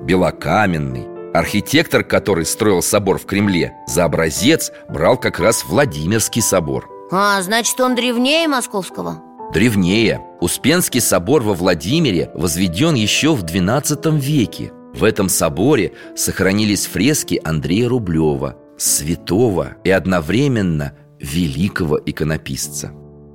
Белокаменный, 0.03 1.12
Архитектор, 1.33 2.03
который 2.03 2.45
строил 2.45 2.83
собор 2.83 3.17
в 3.17 3.25
Кремле, 3.25 3.73
за 3.87 4.03
образец 4.05 4.71
брал 4.87 5.17
как 5.17 5.39
раз 5.39 5.65
Владимирский 5.65 6.43
собор 6.43 6.87
А, 7.11 7.41
значит, 7.41 7.79
он 7.81 7.95
древнее 7.95 8.47
московского? 8.47 9.21
Древнее 9.51 10.21
Успенский 10.41 11.01
собор 11.01 11.41
во 11.41 11.55
Владимире 11.55 12.29
возведен 12.35 12.93
еще 12.93 13.33
в 13.33 13.43
XII 13.43 14.19
веке 14.19 14.71
В 14.93 15.03
этом 15.03 15.27
соборе 15.27 15.93
сохранились 16.15 16.85
фрески 16.85 17.41
Андрея 17.43 17.89
Рублева 17.89 18.55
Святого 18.77 19.75
и 19.83 19.89
одновременно 19.89 20.93
великого 21.19 21.99
иконописца 22.05 22.91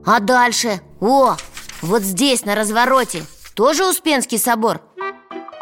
А 0.06 0.20
дальше? 0.20 0.80
О, 1.00 1.36
вот 1.82 2.02
здесь, 2.02 2.44
на 2.44 2.54
развороте 2.54 3.24
Тоже 3.54 3.84
Успенский 3.84 4.38
собор? 4.38 4.82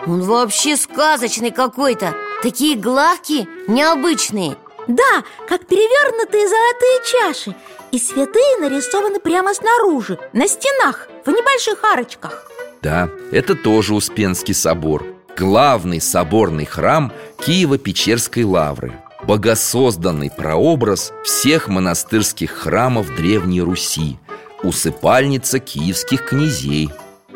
Он 0.07 0.20
вообще 0.22 0.77
сказочный 0.77 1.51
какой-то 1.51 2.14
Такие 2.42 2.77
главки 2.77 3.49
необычные. 3.66 4.57
Да, 4.87 5.25
как 5.49 5.66
перевернутые 5.66 6.49
золотые 6.49 7.01
чаши. 7.05 7.57
И 7.92 7.99
святые 7.99 8.59
нарисованы 8.61 9.20
прямо 9.20 9.55
снаружи, 9.55 10.18
на 10.33 10.46
стенах, 10.46 11.09
в 11.25 11.31
небольших 11.31 11.83
арочках. 11.85 12.51
Да, 12.83 13.09
это 13.33 13.55
тоже 13.55 13.94
Успенский 13.94 14.55
собор. 14.55 15.07
Главный 15.37 16.01
соборный 16.01 16.66
храм 16.66 17.12
Киево-Печерской 17.38 18.44
лавры. 18.44 18.92
Богосозданный 19.25 20.31
прообраз 20.31 21.12
всех 21.25 21.68
монастырских 21.68 22.53
храмов 22.53 23.14
Древней 23.16 23.62
Руси. 23.62 24.18
Усыпальница 24.62 25.59
киевских 25.59 26.27
князей. 26.27 26.90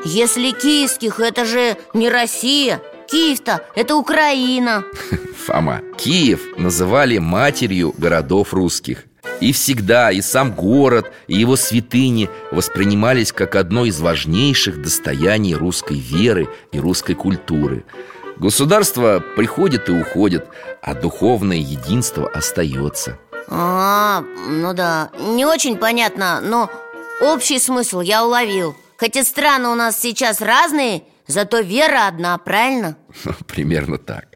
Если 0.05 0.51
киевских, 0.53 1.21
это 1.21 1.45
же 1.45 1.77
не 1.95 2.09
Россия 2.09 2.81
Киев-то 3.11 3.65
это 3.75 3.97
Украина. 3.97 4.85
Фома, 5.47 5.83
Киев 5.99 6.41
называли 6.57 7.19
матерью 7.19 7.93
городов 7.99 8.55
русских. 8.55 9.05
И 9.41 9.53
всегда 9.53 10.13
и 10.13 10.21
сам 10.21 10.53
город, 10.53 11.11
и 11.27 11.39
его 11.39 11.57
святыни 11.57 12.29
воспринимались 12.53 13.33
как 13.33 13.57
одно 13.57 13.87
из 13.87 13.99
важнейших 14.01 14.83
достояний 14.83 15.55
русской 15.55 15.99
веры 15.99 16.49
и 16.73 16.79
русской 16.79 17.15
культуры. 17.15 17.85
Государство 18.37 19.23
приходит 19.37 19.89
и 19.89 19.93
уходит, 19.93 20.47
а 20.83 20.95
духовное 20.95 21.57
единство 21.57 22.29
остается. 22.29 23.19
А, 23.49 24.23
ну 24.49 24.73
да, 24.75 25.11
не 25.19 25.45
очень 25.45 25.77
понятно, 25.77 26.41
но 26.41 26.71
общий 27.21 27.59
смысл 27.59 28.01
я 28.01 28.25
уловил. 28.25 28.77
Хотя 28.97 29.25
страны 29.25 29.69
у 29.69 29.75
нас 29.75 29.99
сейчас 29.99 30.41
разные, 30.41 31.03
Зато 31.31 31.63
вера 31.63 32.09
одна, 32.09 32.39
правильно? 32.39 32.97
Примерно 33.47 33.99
так 33.99 34.27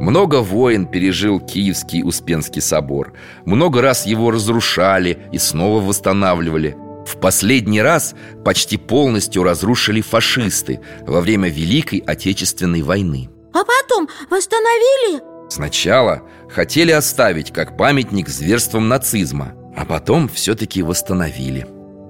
много 0.00 0.42
войн 0.42 0.86
пережил 0.86 1.38
Киевский 1.38 2.02
Успенский 2.02 2.60
собор 2.60 3.12
Много 3.44 3.80
раз 3.82 4.04
его 4.04 4.32
разрушали 4.32 5.28
и 5.30 5.38
снова 5.38 5.80
восстанавливали 5.80 6.76
В 7.06 7.20
последний 7.20 7.80
раз 7.80 8.16
почти 8.44 8.78
полностью 8.78 9.44
разрушили 9.44 10.00
фашисты 10.00 10.80
Во 11.06 11.20
время 11.20 11.48
Великой 11.48 12.00
Отечественной 12.00 12.82
войны 12.82 13.30
А 13.54 13.62
потом 13.62 14.08
восстановили? 14.28 15.22
Сначала 15.48 16.22
хотели 16.50 16.90
оставить 16.90 17.52
как 17.52 17.76
памятник 17.76 18.28
зверствам 18.28 18.88
нацизма 18.88 19.52
А 19.76 19.84
потом 19.84 20.28
все-таки 20.28 20.82
восстановили 20.82 21.64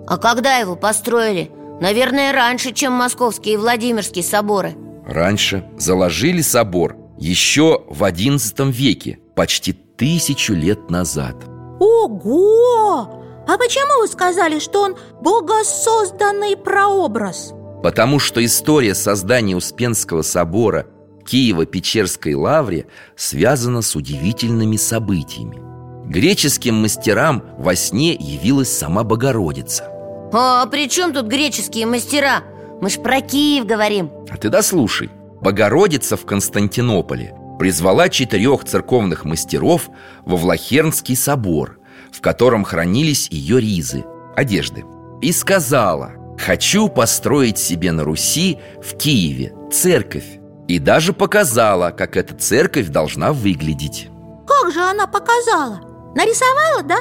А 0.07 0.17
когда 0.17 0.57
его 0.57 0.77
построили? 0.77 1.51
Наверное, 1.81 2.33
раньше, 2.33 2.73
чем 2.73 2.93
Московские 2.93 3.55
и 3.55 3.57
Владимирские 3.57 4.25
соборы 4.25 4.75
Раньше 5.07 5.65
заложили 5.77 6.41
собор 6.41 6.97
еще 7.19 7.85
в 7.89 8.03
XI 8.03 8.71
веке, 8.71 9.19
почти 9.35 9.73
тысячу 9.73 10.55
лет 10.55 10.91
назад 10.91 11.37
Ого! 11.81 13.23
А 13.47 13.59
почему 13.59 14.01
вы 14.01 14.09
сказали, 14.09 14.61
что 14.61 14.83
он 14.83 14.97
богосозданный 15.21 16.57
прообраз? 16.57 17.53
Потому 17.83 18.21
что 18.21 18.45
история 18.45 18.95
создания 18.95 19.57
Успенского 19.57 20.23
собора 20.23 20.87
Киево-Печерской 21.25 22.35
лавре 22.35 22.87
связана 23.17 23.83
с 23.83 23.97
удивительными 23.97 24.77
событиями 24.77 25.61
Греческим 26.09 26.77
мастерам 26.77 27.43
во 27.59 27.75
сне 27.75 28.13
явилась 28.15 28.71
сама 28.71 29.03
Богородица 29.03 29.89
а 30.33 30.67
при 30.67 30.89
чем 30.89 31.13
тут 31.13 31.27
греческие 31.27 31.87
мастера? 31.87 32.43
Мы 32.81 32.91
ж 32.91 32.99
про 32.99 33.21
Киев 33.21 33.67
говорим 33.67 34.11
А 34.31 34.37
ты 34.37 34.49
дослушай 34.49 35.11
Богородица 35.41 36.17
в 36.17 36.25
Константинополе 36.25 37.35
призвала 37.59 38.09
четырех 38.09 38.65
церковных 38.65 39.25
мастеров 39.25 39.89
во 40.25 40.37
Влахернский 40.37 41.17
собор 41.17 41.79
В 42.11 42.21
котором 42.21 42.65
хранились 42.65 43.29
ее 43.31 43.61
ризы, 43.61 44.05
одежды 44.35 44.85
и 45.21 45.31
сказала 45.33 46.13
Хочу 46.39 46.89
построить 46.89 47.59
себе 47.59 47.93
на 47.93 48.03
Руси 48.03 48.59
в 48.83 48.97
Киеве 48.97 49.55
церковь 49.71 50.41
И 50.67 50.79
даже 50.79 51.13
показала, 51.13 51.91
как 51.91 52.17
эта 52.17 52.35
церковь 52.35 52.89
должна 52.89 53.33
выглядеть 53.33 54.09
Как 54.47 54.73
же 54.73 54.81
она 54.81 55.07
показала? 55.07 55.81
Нарисовала, 56.17 56.83
да? 56.83 56.97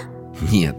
Нет, 0.52 0.76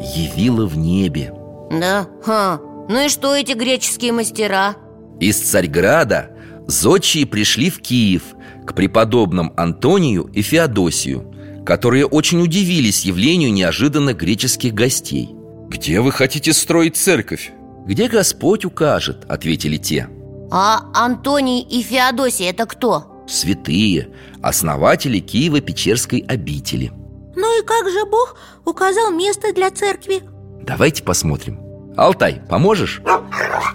явила 0.00 0.66
в 0.66 0.76
небе 0.78 1.32
Да? 1.70 2.08
Ха. 2.24 2.60
Ну 2.88 3.06
и 3.06 3.08
что 3.08 3.34
эти 3.34 3.52
греческие 3.52 4.12
мастера? 4.12 4.76
Из 5.18 5.38
Царьграда 5.38 6.30
зодчие 6.66 7.26
пришли 7.26 7.70
в 7.70 7.80
Киев 7.80 8.22
К 8.66 8.74
преподобным 8.74 9.52
Антонию 9.56 10.24
и 10.24 10.42
Феодосию 10.42 11.32
Которые 11.64 12.06
очень 12.06 12.42
удивились 12.42 13.04
явлению 13.04 13.52
неожиданных 13.52 14.16
греческих 14.16 14.74
гостей 14.74 15.30
«Где 15.68 16.00
вы 16.00 16.12
хотите 16.12 16.52
строить 16.52 16.96
церковь?» 16.96 17.50
«Где 17.86 18.08
Господь 18.08 18.64
укажет»,— 18.64 19.24
ответили 19.28 19.76
те 19.78 20.08
А 20.50 20.82
Антоний 20.94 21.62
и 21.62 21.82
Феодосий 21.82 22.46
это 22.48 22.66
кто? 22.66 23.24
Святые, 23.26 24.10
основатели 24.42 25.18
Киева-Печерской 25.18 26.24
обители 26.28 26.92
Ну 27.34 27.60
и 27.60 27.64
как 27.64 27.90
же 27.90 28.04
Бог 28.04 28.36
указал 28.64 29.10
место 29.10 29.52
для 29.52 29.70
церкви? 29.70 30.22
Давайте 30.66 31.04
посмотрим. 31.04 31.60
Алтай, 31.96 32.42
поможешь? 32.50 33.00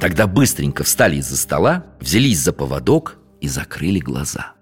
Тогда 0.02 0.28
быстренько 0.28 0.84
встали 0.84 1.16
из-за 1.18 1.38
стола, 1.38 1.86
взялись 2.00 2.40
за 2.40 2.52
поводок 2.52 3.16
и 3.40 3.48
закрыли 3.48 4.00
глаза. 4.00 4.54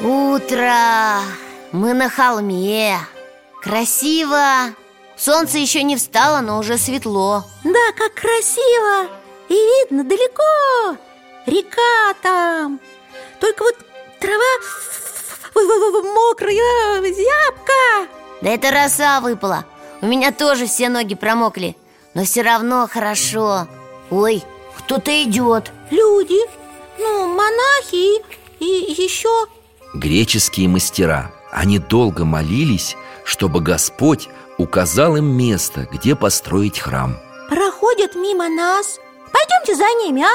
Утро! 0.00 1.20
Мы 1.72 1.92
на 1.92 2.08
холме. 2.08 2.98
Красиво. 3.62 4.74
Солнце 5.16 5.58
еще 5.58 5.82
не 5.82 5.96
встало, 5.96 6.40
но 6.40 6.58
уже 6.58 6.78
светло. 6.78 7.44
Да, 7.62 7.92
как 7.96 8.14
красиво! 8.14 9.08
И 9.48 9.54
видно 9.54 10.04
далеко. 10.04 10.98
Река 11.46 12.14
там. 12.22 12.80
Только 13.40 13.62
вот 13.62 13.83
трава. 14.24 14.52
Мокрая, 16.14 17.02
зябка. 17.02 18.08
Да 18.40 18.50
это 18.50 18.70
роса 18.70 19.20
выпала. 19.20 19.64
У 20.00 20.06
меня 20.06 20.32
тоже 20.32 20.66
все 20.66 20.88
ноги 20.88 21.14
промокли. 21.14 21.76
Но 22.14 22.24
все 22.24 22.42
равно 22.42 22.88
хорошо. 22.90 23.66
Ой, 24.10 24.42
кто-то 24.78 25.10
идет 25.24 25.72
Люди, 25.90 26.38
ну, 26.98 27.26
монахи 27.26 28.22
и, 28.60 28.64
и 28.64 29.02
еще 29.02 29.28
Греческие 29.94 30.68
мастера. 30.68 31.32
Они 31.50 31.78
долго 31.78 32.24
молились, 32.24 32.96
чтобы 33.24 33.60
Господь 33.60 34.28
указал 34.58 35.16
им 35.16 35.26
место, 35.26 35.88
где 35.90 36.14
построить 36.14 36.78
храм. 36.80 37.16
Проходят 37.48 38.14
мимо 38.14 38.48
нас. 38.48 38.98
Пойдемте 39.32 39.74
за 39.74 39.88
ними, 40.04 40.22
а? 40.22 40.32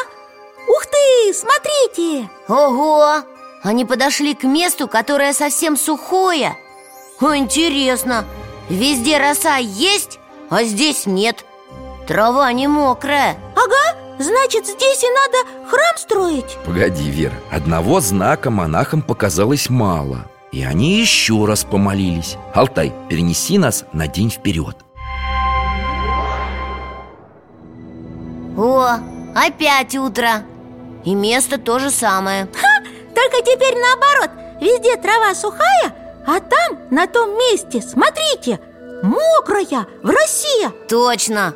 Ух 0.69 0.85
ты, 0.85 1.33
смотрите! 1.33 2.29
Ого! 2.47 3.23
Они 3.63 3.85
подошли 3.85 4.33
к 4.33 4.43
месту, 4.43 4.87
которое 4.87 5.33
совсем 5.33 5.75
сухое. 5.77 6.57
О, 7.19 7.35
Интересно 7.35 8.25
Везде 8.69 9.17
роса 9.17 9.57
есть, 9.57 10.19
а 10.49 10.63
здесь 10.63 11.07
нет. 11.07 11.43
Трава 12.07 12.51
не 12.53 12.67
мокрая. 12.67 13.35
Ага, 13.55 13.99
значит 14.19 14.67
здесь 14.67 15.03
и 15.03 15.07
надо 15.07 15.67
храм 15.67 15.97
строить. 15.97 16.57
Погоди, 16.65 17.09
Вера, 17.09 17.33
одного 17.51 17.99
знака 17.99 18.51
монахам 18.51 19.01
показалось 19.01 19.69
мало 19.69 20.25
И 20.51 20.63
они 20.63 20.99
еще 20.99 21.45
раз 21.45 21.63
помолились. 21.63 22.37
Алтай, 22.53 22.93
перенеси 23.09 23.57
нас 23.57 23.85
на 23.91 24.07
день 24.07 24.29
вперед. 24.29 24.77
О, 28.55 28.99
опять 29.35 29.95
утро. 29.95 30.43
И 31.05 31.15
место 31.15 31.57
то 31.57 31.79
же 31.79 31.89
самое 31.89 32.47
Только 33.19 33.43
теперь 33.45 33.75
наоборот. 33.75 34.31
Везде 34.61 34.95
трава 34.95 35.35
сухая, 35.35 35.93
а 36.25 36.39
там, 36.39 36.79
на 36.89 37.05
том 37.07 37.37
месте, 37.37 37.81
смотрите 37.81 38.59
Мокрая, 39.03 39.87
в 40.03 40.09
росе 40.09 40.69
Точно. 40.87 41.53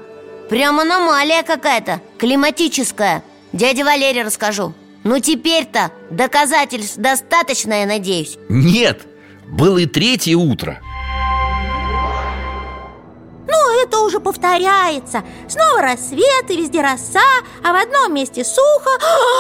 Прям 0.50 0.80
аномалия 0.80 1.44
какая-то, 1.44 2.02
климатическая. 2.18 3.24
Дяде 3.54 3.84
Валере 3.84 4.24
расскажу. 4.24 4.74
Ну 5.04 5.20
теперь-то 5.20 5.92
доказательств 6.10 6.98
достаточно, 6.98 7.82
я 7.82 7.86
надеюсь. 7.86 8.38
Нет, 8.50 9.02
было 9.48 9.78
и 9.78 9.86
третье 9.86 10.36
утро. 10.36 10.82
Ну, 13.48 13.84
это 13.84 14.00
уже 14.00 14.20
повторяется. 14.20 15.24
Снова 15.48 15.82
рассвет 15.82 16.50
и 16.50 16.58
везде 16.58 16.82
роса 16.82 17.20
А 17.64 17.74
в 17.74 17.82
одном 17.82 18.14
месте 18.14 18.44
сухо. 18.44 18.90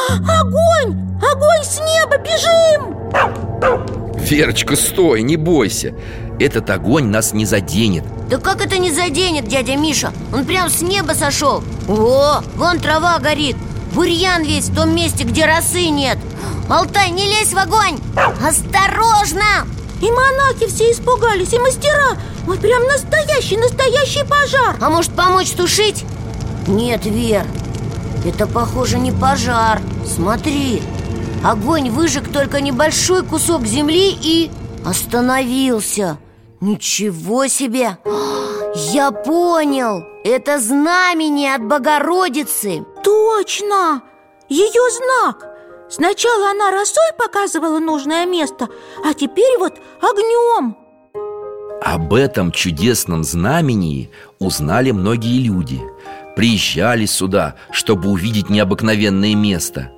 А, 0.09 0.41
Огонь! 0.41 1.12
Огонь 1.31 1.63
с 1.63 1.79
неба! 1.79 2.17
Бежим! 2.17 2.97
Верочка, 4.19 4.75
стой, 4.75 5.21
не 5.21 5.37
бойся 5.37 5.93
Этот 6.39 6.69
огонь 6.69 7.05
нас 7.05 7.33
не 7.33 7.45
заденет 7.45 8.03
Да 8.29 8.37
как 8.37 8.65
это 8.65 8.77
не 8.77 8.91
заденет, 8.91 9.47
дядя 9.47 9.75
Миша? 9.75 10.11
Он 10.33 10.45
прям 10.45 10.69
с 10.69 10.81
неба 10.81 11.13
сошел 11.13 11.63
О, 11.87 12.41
вон 12.55 12.79
трава 12.79 13.19
горит 13.19 13.55
Бурьян 13.93 14.43
весь 14.43 14.69
в 14.69 14.75
том 14.75 14.95
месте, 14.95 15.23
где 15.23 15.45
росы 15.45 15.89
нет 15.89 16.17
Алтай, 16.69 17.11
не 17.11 17.25
лезь 17.25 17.53
в 17.53 17.57
огонь 17.57 17.99
Осторожно! 18.41 19.67
И 20.01 20.09
монахи 20.09 20.67
все 20.67 20.91
испугались, 20.91 21.53
и 21.53 21.59
мастера 21.59 22.17
Вот 22.45 22.59
прям 22.59 22.83
настоящий, 22.83 23.57
настоящий 23.57 24.25
пожар 24.25 24.75
А 24.81 24.89
может 24.89 25.13
помочь 25.13 25.51
тушить? 25.51 26.05
Нет, 26.67 27.05
Вер, 27.05 27.45
это 28.25 28.47
похоже 28.47 28.99
не 28.99 29.11
пожар 29.11 29.81
Смотри, 30.05 30.81
огонь 31.43 31.89
выжег 31.89 32.31
только 32.31 32.61
небольшой 32.61 33.23
кусок 33.23 33.65
земли 33.65 34.11
и 34.11 34.49
остановился 34.85 36.17
Ничего 36.61 37.47
себе! 37.47 37.97
Я 38.93 39.11
понял! 39.11 40.05
Это 40.23 40.57
знамение 40.59 41.55
от 41.55 41.63
Богородицы 41.63 42.85
Точно! 43.03 44.01
Ее 44.49 44.81
знак 44.91 45.47
Сначала 45.89 46.51
она 46.51 46.71
росой 46.71 47.11
показывала 47.17 47.79
нужное 47.79 48.25
место 48.25 48.69
А 49.05 49.13
теперь 49.13 49.57
вот 49.59 49.73
огнем 50.01 50.77
Об 51.83 52.13
этом 52.13 52.51
чудесном 52.51 53.23
знамении 53.23 54.09
узнали 54.39 54.91
многие 54.91 55.39
люди 55.43 55.81
Приезжали 56.35 57.05
сюда, 57.05 57.55
чтобы 57.71 58.09
увидеть 58.09 58.49
необыкновенное 58.49 59.35
место 59.35 59.91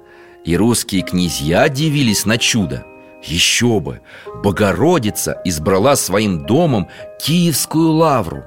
И 0.46 0.56
русские 0.56 1.02
князья 1.02 1.68
дивились 1.70 2.26
на 2.26 2.38
чудо. 2.38 2.86
Еще 3.24 3.80
бы! 3.80 4.02
Богородица 4.44 5.42
избрала 5.44 5.96
своим 5.96 6.46
домом 6.46 6.88
Киевскую 7.20 7.92
лавру. 7.92 8.44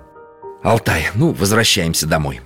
Алтай, 0.63 1.09
ну, 1.15 1.33
возвращаемся 1.33 2.07
домой. 2.07 2.41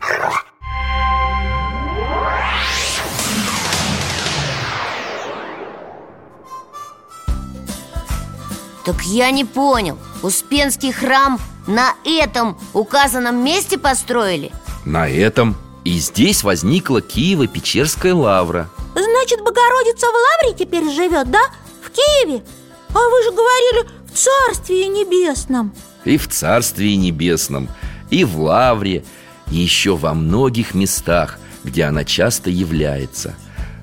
Так 8.87 9.03
я 9.03 9.31
не 9.31 9.45
понял. 9.45 9.99
Успенский 10.23 10.93
храм 10.93 11.39
на 11.67 11.95
этом 12.05 12.59
указанном 12.73 13.45
месте 13.45 13.77
построили? 13.77 14.51
На 14.87 15.09
этом 15.09 15.57
и 15.85 15.99
здесь 15.99 16.43
возникла 16.43 17.01
Киево-Печерская 17.01 18.15
лавра 18.15 18.71
Значит, 18.95 19.41
Богородица 19.41 20.07
в 20.07 20.15
Лавре 20.15 20.59
теперь 20.59 20.91
живет, 20.91 21.31
да? 21.31 21.43
В 21.83 21.91
Киеве? 21.91 22.43
А 22.91 22.99
вы 22.99 23.23
же 23.25 23.31
говорили 23.31 23.89
в 24.07 24.17
Царстве 24.17 24.87
Небесном 24.89 25.75
И 26.05 26.19
в 26.19 26.29
Царстве 26.29 26.97
Небесном, 26.97 27.69
и 28.11 28.25
в 28.25 28.39
Лавре, 28.39 29.05
и 29.51 29.57
еще 29.57 29.97
во 29.97 30.13
многих 30.13 30.75
местах, 30.75 31.39
где 31.65 31.85
она 31.85 32.05
часто 32.05 32.51
является 32.51 33.35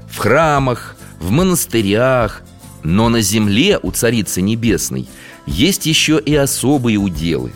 В 0.08 0.18
храмах, 0.20 0.96
в 1.20 1.32
монастырях 1.32 2.44
Но 2.84 3.10
на 3.10 3.22
земле 3.22 3.80
у 3.82 3.92
Царицы 3.92 4.42
Небесной 4.42 5.08
есть 5.48 5.88
еще 5.88 6.20
и 6.20 6.36
особые 6.36 6.98
уделы 6.98 7.52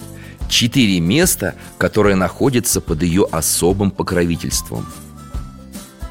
Четыре 0.49 0.99
места, 0.99 1.55
которые 1.77 2.15
находятся 2.15 2.81
под 2.81 3.03
ее 3.03 3.27
особым 3.31 3.91
покровительством 3.91 4.87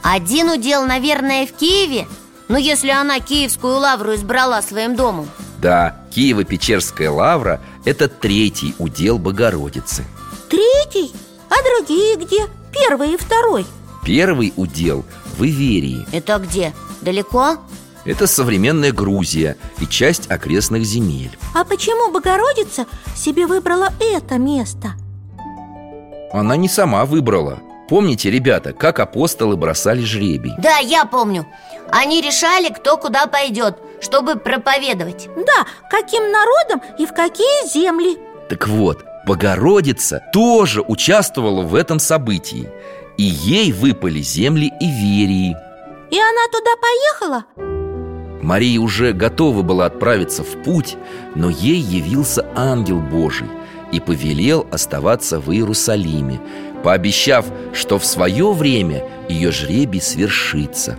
Один 0.02 0.50
удел, 0.50 0.84
наверное, 0.84 1.46
в 1.46 1.52
Киеве 1.52 2.06
Ну, 2.48 2.56
если 2.56 2.90
она 2.90 3.20
Киевскую 3.20 3.76
лавру 3.78 4.14
избрала 4.14 4.60
своим 4.62 4.96
домом 4.96 5.28
Да, 5.58 5.96
Киево-Печерская 6.14 7.08
лавра– 7.10 7.60
это 7.84 8.08
третий 8.08 8.74
удел 8.78 9.18
Богородицы 9.18 10.04
Третий? 10.50 11.12
А 11.48 11.54
другие 11.62 12.16
где? 12.16 12.46
Первый 12.72 13.14
и 13.14 13.16
второй 13.16 13.64
Первый 14.04 14.52
удел 14.56 15.04
в 15.38 15.44
Иверии 15.44 16.06
Это 16.12 16.38
где? 16.38 16.74
Далеко? 17.00 17.58
Это 18.04 18.26
современная 18.26 18.90
Грузия 18.90 19.56
и 19.78 19.86
часть 19.86 20.28
окрестных 20.28 20.84
земель 20.84 21.38
А 21.54 21.62
почему 21.64 22.10
Богородица 22.10 22.86
себе 23.14 23.46
выбрала 23.46 23.90
это 24.00 24.38
место? 24.38 24.94
Она 26.32 26.56
не 26.56 26.68
сама 26.68 27.04
выбрала 27.04 27.60
Помните, 27.88 28.30
ребята, 28.30 28.72
как 28.72 29.00
апостолы 29.00 29.56
бросали 29.56 30.02
жребий? 30.02 30.54
Да, 30.58 30.78
я 30.78 31.04
помню. 31.04 31.46
Они 31.90 32.20
решали, 32.20 32.68
кто 32.72 32.96
куда 32.96 33.26
пойдет, 33.26 33.76
чтобы 34.00 34.36
проповедовать. 34.36 35.28
Да, 35.36 35.66
каким 35.90 36.30
народом 36.30 36.80
и 36.98 37.06
в 37.06 37.12
какие 37.12 37.68
земли. 37.68 38.18
Так 38.48 38.68
вот, 38.68 39.04
Богородица 39.26 40.22
тоже 40.32 40.82
участвовала 40.82 41.62
в 41.62 41.74
этом 41.74 41.98
событии. 41.98 42.68
И 43.18 43.24
ей 43.24 43.72
выпали 43.72 44.20
земли 44.20 44.72
Иверии. 44.80 45.56
И 46.10 46.18
она 46.18 46.48
туда 46.50 46.70
поехала? 46.80 47.44
Мария 48.42 48.80
уже 48.80 49.12
готова 49.12 49.62
была 49.62 49.86
отправиться 49.86 50.42
в 50.42 50.62
путь, 50.64 50.96
но 51.36 51.48
ей 51.48 51.78
явился 51.78 52.44
ангел 52.56 53.00
Божий 53.00 53.46
и 53.92 54.00
повелел 54.00 54.66
оставаться 54.72 55.38
в 55.38 55.52
Иерусалиме, 55.52 56.40
пообещав, 56.82 57.46
что 57.72 57.98
в 57.98 58.04
свое 58.04 58.52
время 58.52 59.04
ее 59.28 59.50
жребий 59.52 60.00
свершится. 60.00 60.98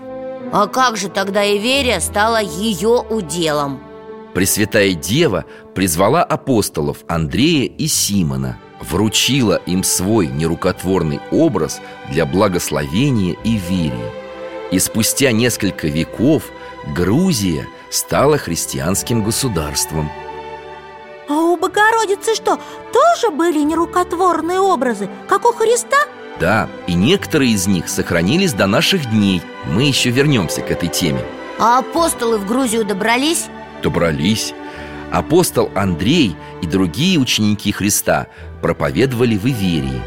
А 0.51 0.67
как 0.67 0.97
же 0.97 1.09
тогда 1.09 1.43
Иверия 1.43 1.99
стала 1.99 2.41
ее 2.41 3.03
уделом? 3.09 3.81
Пресвятая 4.33 4.93
Дева 4.93 5.45
призвала 5.75 6.23
апостолов 6.23 6.99
Андрея 7.07 7.69
и 7.69 7.87
Симона, 7.87 8.57
вручила 8.81 9.61
им 9.65 9.83
свой 9.83 10.27
нерукотворный 10.27 11.19
образ 11.31 11.81
для 12.09 12.25
благословения 12.25 13.35
и 13.43 13.57
верии. 13.57 14.11
И 14.71 14.79
спустя 14.79 15.31
несколько 15.31 15.87
веков 15.87 16.43
Грузия 16.95 17.67
стала 17.89 18.37
христианским 18.37 19.23
государством. 19.23 20.09
А 21.27 21.33
у 21.33 21.57
Богородицы 21.57 22.35
что, 22.35 22.59
тоже 22.91 23.29
были 23.29 23.59
нерукотворные 23.59 24.59
образы, 24.59 25.09
как 25.27 25.45
у 25.45 25.53
Христа? 25.53 25.97
Да, 26.39 26.67
и 26.87 26.93
некоторые 26.93 27.51
из 27.51 27.67
них 27.67 27.87
сохранились 27.87 28.53
до 28.53 28.67
наших 28.67 29.09
дней. 29.09 29.41
Мы 29.65 29.83
еще 29.83 30.09
вернемся 30.09 30.61
к 30.61 30.71
этой 30.71 30.89
теме. 30.89 31.23
А 31.59 31.79
апостолы 31.79 32.37
в 32.37 32.47
Грузию 32.47 32.83
добрались? 32.83 33.45
Добрались. 33.81 34.53
Апостол 35.11 35.69
Андрей 35.75 36.35
и 36.61 36.67
другие 36.67 37.19
ученики 37.19 37.71
Христа 37.71 38.27
проповедовали 38.61 39.37
в 39.37 39.45
Иверии. 39.45 40.01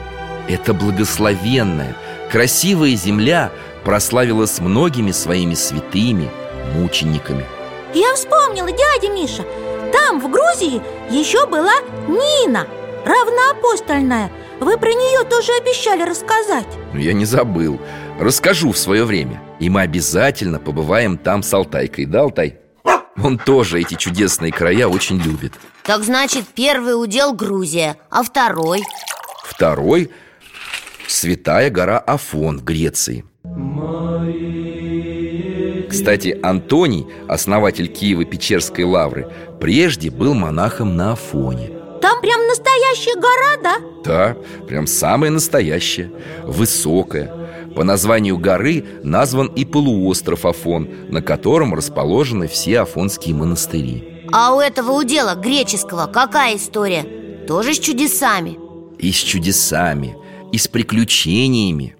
Это 0.48 0.74
благословенная, 0.74 1.96
красивая 2.30 2.94
земля 2.96 3.52
прославилась 3.84 4.58
многими 4.58 5.12
своими 5.12 5.54
святыми, 5.54 6.28
мучениками. 6.74 7.46
Я 7.94 8.14
вспомнила, 8.14 8.68
дядя 8.70 9.12
Миша 9.14 9.44
Там, 9.96 10.20
в 10.20 10.30
Грузии, 10.30 10.82
еще 11.10 11.46
была 11.46 11.72
Нина 12.06 12.66
Равноапостольная 13.06 14.30
Вы 14.60 14.76
про 14.76 14.90
нее 14.90 15.24
тоже 15.24 15.52
обещали 15.52 16.02
рассказать. 16.02 16.66
Я 16.92 17.14
не 17.14 17.24
забыл. 17.24 17.80
Расскажу 18.20 18.72
в 18.72 18.78
свое 18.78 19.04
время. 19.04 19.42
И 19.58 19.70
мы 19.70 19.80
обязательно 19.80 20.58
побываем 20.58 21.16
там 21.16 21.42
с 21.42 21.52
Алтайкой. 21.54 22.04
Да, 22.04 22.22
Алтай? 22.22 22.58
Он 23.22 23.38
тоже 23.38 23.80
эти 23.80 23.94
чудесные 23.94 24.52
края 24.52 24.86
очень 24.86 25.18
любит. 25.18 25.54
Так 25.82 26.04
значит, 26.04 26.44
первый 26.54 27.02
удел 27.02 27.32
Грузия, 27.32 27.96
а 28.10 28.22
второй? 28.22 28.82
Второй– 29.44 30.10
Святая 31.08 31.70
гора 31.70 31.98
Афон 31.98 32.58
в 32.58 32.64
Греции 32.64 33.24
Кстати, 35.96 36.38
Антоний, 36.42 37.06
основатель 37.26 37.86
Киева-Печерской 37.86 38.84
лавры 38.84 39.32
Прежде 39.58 40.10
был 40.10 40.34
монахом 40.34 40.94
на 40.94 41.12
Афоне. 41.12 41.70
Там 42.02 42.20
прям 42.20 42.46
настоящая 42.46 43.14
гора, 43.14 43.56
да? 43.62 43.76
Да, 44.04 44.36
прям 44.68 44.86
самая 44.86 45.30
настоящая, 45.30 46.12
высокая. 46.44 47.32
По 47.74 47.82
названию 47.82 48.36
горы 48.36 48.84
назван 49.04 49.46
и 49.46 49.64
полуостров 49.64 50.44
Афон 50.44 50.86
На 51.08 51.22
котором 51.22 51.72
расположены 51.72 52.46
все 52.46 52.80
афонские 52.80 53.34
монастыри. 53.34 54.26
А 54.30 54.54
у 54.54 54.60
этого 54.60 54.92
удела 54.92 55.34
греческого 55.34 56.08
какая 56.08 56.56
история? 56.56 57.04
Тоже 57.48 57.72
с 57.72 57.78
чудесами? 57.78 58.58
И 58.98 59.10
с 59.12 59.16
чудесами, 59.16 60.14
и 60.52 60.58
с 60.58 60.68
приключениями 60.68 61.95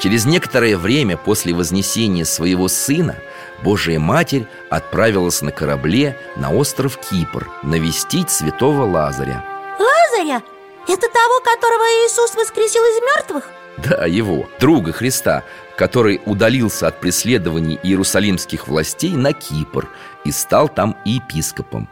Через 0.00 0.24
некоторое 0.24 0.76
время 0.78 1.16
после 1.16 1.52
вознесения 1.52 2.24
своего 2.24 2.68
сына 2.68 3.16
Божия 3.62 3.98
Матерь 3.98 4.46
отправилась 4.70 5.42
на 5.42 5.52
корабле 5.52 6.16
на 6.36 6.50
остров 6.52 6.98
Кипр 6.98 7.48
навестить 7.62 8.30
святого 8.30 8.84
Лазаря 8.84 9.44
Лазаря? 9.78 10.42
Это 10.88 11.06
того, 11.08 11.40
которого 11.44 11.84
Иисус 12.06 12.34
воскресил 12.34 12.82
из 12.82 13.16
мертвых? 13.16 13.50
Да, 13.78 14.06
его, 14.06 14.48
друга 14.58 14.92
Христа, 14.92 15.44
который 15.76 16.20
удалился 16.26 16.88
от 16.88 17.00
преследований 17.00 17.78
иерусалимских 17.82 18.68
властей 18.68 19.12
на 19.12 19.32
Кипр 19.32 19.88
и 20.24 20.32
стал 20.32 20.68
там 20.68 20.96
епископом. 21.04 21.88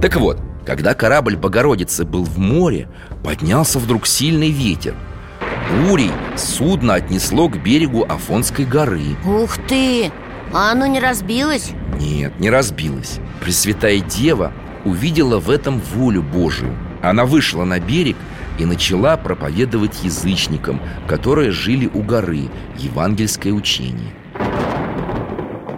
Так 0.00 0.16
вот, 0.16 0.38
когда 0.64 0.94
корабль 0.94 1.36
Богородицы 1.36 2.04
был 2.04 2.24
в 2.24 2.38
море, 2.38 2.88
поднялся 3.22 3.78
вдруг 3.78 4.06
сильный 4.06 4.50
ветер. 4.50 4.94
Бурей 5.70 6.12
судно 6.36 6.94
отнесло 6.94 7.48
к 7.48 7.56
берегу 7.56 8.04
Афонской 8.08 8.64
горы. 8.64 9.16
Ух 9.24 9.58
ты! 9.68 10.12
А 10.52 10.72
оно 10.72 10.86
не 10.86 11.00
разбилось? 11.00 11.72
Нет, 12.00 12.38
не 12.38 12.50
разбилось. 12.50 13.18
Пресвятая 13.40 13.98
Дева 13.98 14.52
увидела 14.84 15.38
в 15.38 15.50
этом 15.50 15.80
волю 15.80 16.22
Божию. 16.22 16.76
Она 17.02 17.24
вышла 17.24 17.64
на 17.64 17.80
берег 17.80 18.16
и 18.58 18.64
начала 18.64 19.16
проповедовать 19.16 20.02
язычникам, 20.04 20.80
которые 21.08 21.50
жили 21.50 21.90
у 21.92 22.02
горы, 22.02 22.48
евангельское 22.78 23.52
учение. 23.52 24.14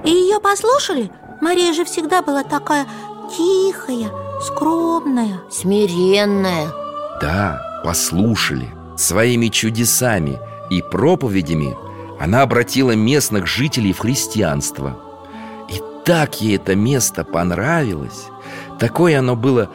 И 0.05 0.11
ее 0.11 0.39
послушали? 0.41 1.11
Мария 1.41 1.72
же 1.72 1.84
всегда 1.84 2.22
была 2.22 2.43
такая 2.43 2.86
тихая, 3.36 4.11
скромная 4.43 5.41
Смиренная 5.51 6.68
Да, 7.20 7.82
послушали 7.84 8.68
Своими 8.99 9.47
чудесами 9.47 10.41
и 10.71 10.83
проповедями 10.83 11.77
Она 12.19 12.43
обратила 12.43 12.97
местных 12.97 13.47
жителей 13.47 13.93
в 13.93 14.01
христианство. 14.01 14.99
И 15.73 15.81
так 16.05 16.41
ей 16.41 16.57
это 16.57 16.75
место 16.75 17.23
понравилось. 17.23 18.27
Такое 18.81 19.21
оно 19.21 19.37
было 19.37 19.71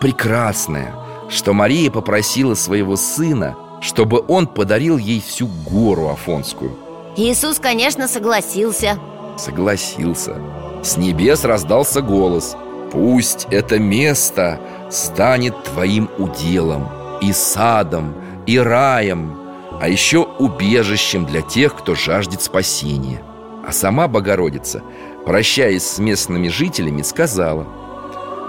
прекрасное 0.00 0.94
Что 1.28 1.52
Мария 1.52 1.90
попросила 1.90 2.54
своего 2.54 2.96
сына 2.96 3.54
Чтобы 3.82 4.24
он 4.26 4.46
подарил 4.46 4.96
ей 4.96 5.20
всю 5.20 5.46
гору 5.46 6.08
Афонскую. 6.08 6.72
Иисус, 7.18 7.58
конечно, 7.58 8.08
согласился. 8.08 8.98
Согласился. 9.36 10.36
С 10.82 10.96
небес 10.96 11.44
раздался 11.44 12.00
голос. 12.00 12.56
Пусть 12.90 13.46
это 13.50 13.78
место 13.78 14.58
станет 14.90 15.64
твоим 15.64 16.08
уделом 16.16 16.88
И 17.20 17.30
садом, 17.32 18.23
и 18.46 18.58
раем 18.58 19.36
А 19.80 19.88
еще 19.88 20.18
убежищем 20.38 21.26
для 21.26 21.42
тех, 21.42 21.74
кто 21.74 21.94
жаждет 21.94 22.42
спасения 22.42 23.22
А 23.66 23.72
сама 23.72 24.08
Богородица, 24.08 24.82
прощаясь 25.24 25.84
с 25.86 25.98
местными 25.98 26.48
жителями, 26.48 27.02
сказала 27.02 27.66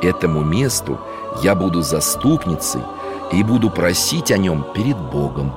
Этому 0.01 0.41
месту 0.43 0.99
я 1.43 1.55
буду 1.55 1.81
заступницей 1.81 2.81
И 3.31 3.43
буду 3.43 3.69
просить 3.69 4.31
о 4.31 4.37
нем 4.37 4.65
перед 4.73 4.97
Богом 4.97 5.53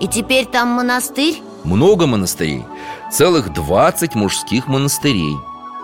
И 0.00 0.08
теперь 0.08 0.46
там 0.46 0.68
монастырь? 0.68 1.42
Много 1.64 2.06
монастырей 2.06 2.64
Целых 3.12 3.52
20 3.52 4.14
мужских 4.14 4.66
монастырей 4.66 5.36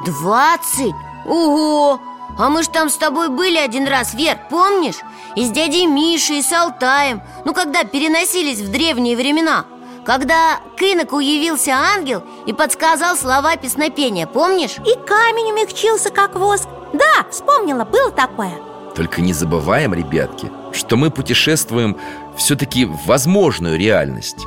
Двадцать? 0.05 0.95
Ого! 1.27 2.01
А 2.39 2.51
мы 2.51 2.63
ж 2.63 2.69
там 2.69 2.91
с 2.91 2.97
тобой 2.97 3.29
были 3.29 3.57
один 3.57 3.87
раз, 3.89 4.15
Вер, 4.15 4.39
помнишь? 4.51 5.01
И 5.37 5.45
с 5.45 5.51
дядей 5.51 5.87
Мишей, 5.87 6.39
и 6.39 6.43
с 6.43 6.53
Алтаем 6.53 7.23
Ну, 7.45 7.55
когда 7.55 7.85
переносились 7.85 8.61
в 8.61 8.71
древние 8.71 9.17
времена 9.17 9.65
Когда 10.05 10.61
к 10.77 10.83
иноку 10.83 11.19
явился 11.19 11.73
ангел 11.73 12.23
и 12.47 12.53
подсказал 12.53 13.17
слова 13.17 13.57
песнопения, 13.57 14.27
помнишь? 14.27 14.77
И 14.79 14.95
камень 15.07 15.53
умягчился, 15.53 16.11
как 16.11 16.37
воск 16.37 16.69
Да, 16.93 17.27
вспомнила, 17.31 17.85
было 17.85 18.11
такое 18.11 18.53
Только 18.95 19.23
не 19.23 19.33
забываем, 19.33 19.95
ребятки, 19.95 20.51
что 20.73 20.97
мы 20.97 21.11
путешествуем 21.11 21.97
все-таки 22.37 22.85
в 22.85 23.07
возможную 23.07 23.79
реальность 23.79 24.45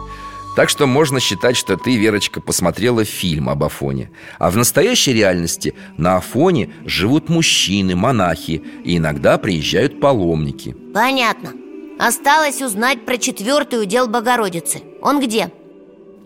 Так 0.60 0.68
что 0.68 0.88
можно 0.88 1.22
считать, 1.22 1.56
что 1.56 1.78
ты, 1.78 1.96
Верочка, 1.96 2.42
посмотрела 2.42 3.06
фильм 3.06 3.48
об 3.48 3.64
Афоне 3.64 4.12
А 4.40 4.52
в 4.52 4.58
настоящей 4.58 5.14
реальности 5.14 5.74
на 5.96 6.18
Афоне 6.18 6.74
живут 6.84 7.30
мужчины, 7.30 7.96
монахи 7.96 8.62
И 8.84 8.98
иногда 8.98 9.38
приезжают 9.38 10.02
паломники 10.02 10.76
Понятно 10.94 11.54
Осталось 11.98 12.62
узнать 12.62 13.06
про 13.06 13.18
четвертый 13.18 13.82
удел 13.82 14.10
Богородицы 14.10 14.82
Он 15.02 15.22
где? 15.22 15.50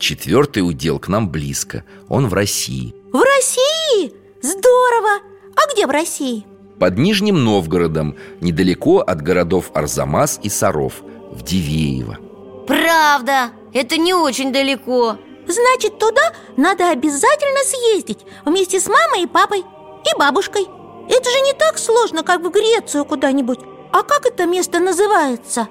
Четвертый 0.00 0.68
удел 0.68 0.98
к 0.98 1.06
нам 1.06 1.30
близко 1.30 1.84
Он 2.08 2.26
в 2.26 2.34
России 2.34 2.92
В 3.12 3.22
России? 3.22 4.14
Здорово! 4.42 5.22
А 5.54 5.72
где 5.72 5.86
в 5.86 5.90
России? 5.90 6.44
Под 6.80 6.98
Нижним 6.98 7.44
Новгородом 7.44 8.16
Недалеко 8.40 8.98
от 8.98 9.22
городов 9.22 9.70
Арзамас 9.74 10.40
и 10.42 10.48
Саров 10.48 11.02
В 11.30 11.44
Дивеево 11.44 12.18
Правда, 12.66 13.50
это 13.72 13.96
не 13.96 14.14
очень 14.14 14.52
далеко. 14.52 15.18
Значит, 15.46 15.98
туда 15.98 16.32
надо 16.56 16.90
обязательно 16.90 17.60
съездить 17.66 18.20
Вместе 18.46 18.80
с 18.80 18.86
мамой 18.86 19.24
и 19.24 19.26
папой 19.26 19.58
И 19.58 20.18
бабушкой. 20.18 20.62
Это 20.62 21.30
же 21.30 21.40
не 21.40 21.52
так 21.52 21.78
сложно, 21.78 22.22
как 22.22 22.40
в 22.40 22.50
Грецию 22.50 23.04
куда-нибудь. 23.04 23.58
А 23.92 24.02
как 24.02 24.24
это 24.24 24.46
место 24.46 24.80
называется? 24.80 25.68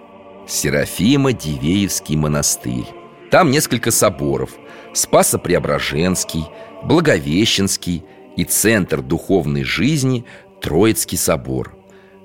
Серафима-Дивеевский 0.47 2.15
монастырь. 2.15 2.85
Там 3.31 3.49
несколько 3.49 3.89
соборов. 3.89 4.51
Спасо-Преображенский, 4.93 6.45
Благовещенский 6.83 8.05
и 8.37 8.43
Центр 8.43 9.01
духовной 9.01 9.63
жизни 9.63 10.25
Троицкий 10.61 11.17
собор 11.17 11.75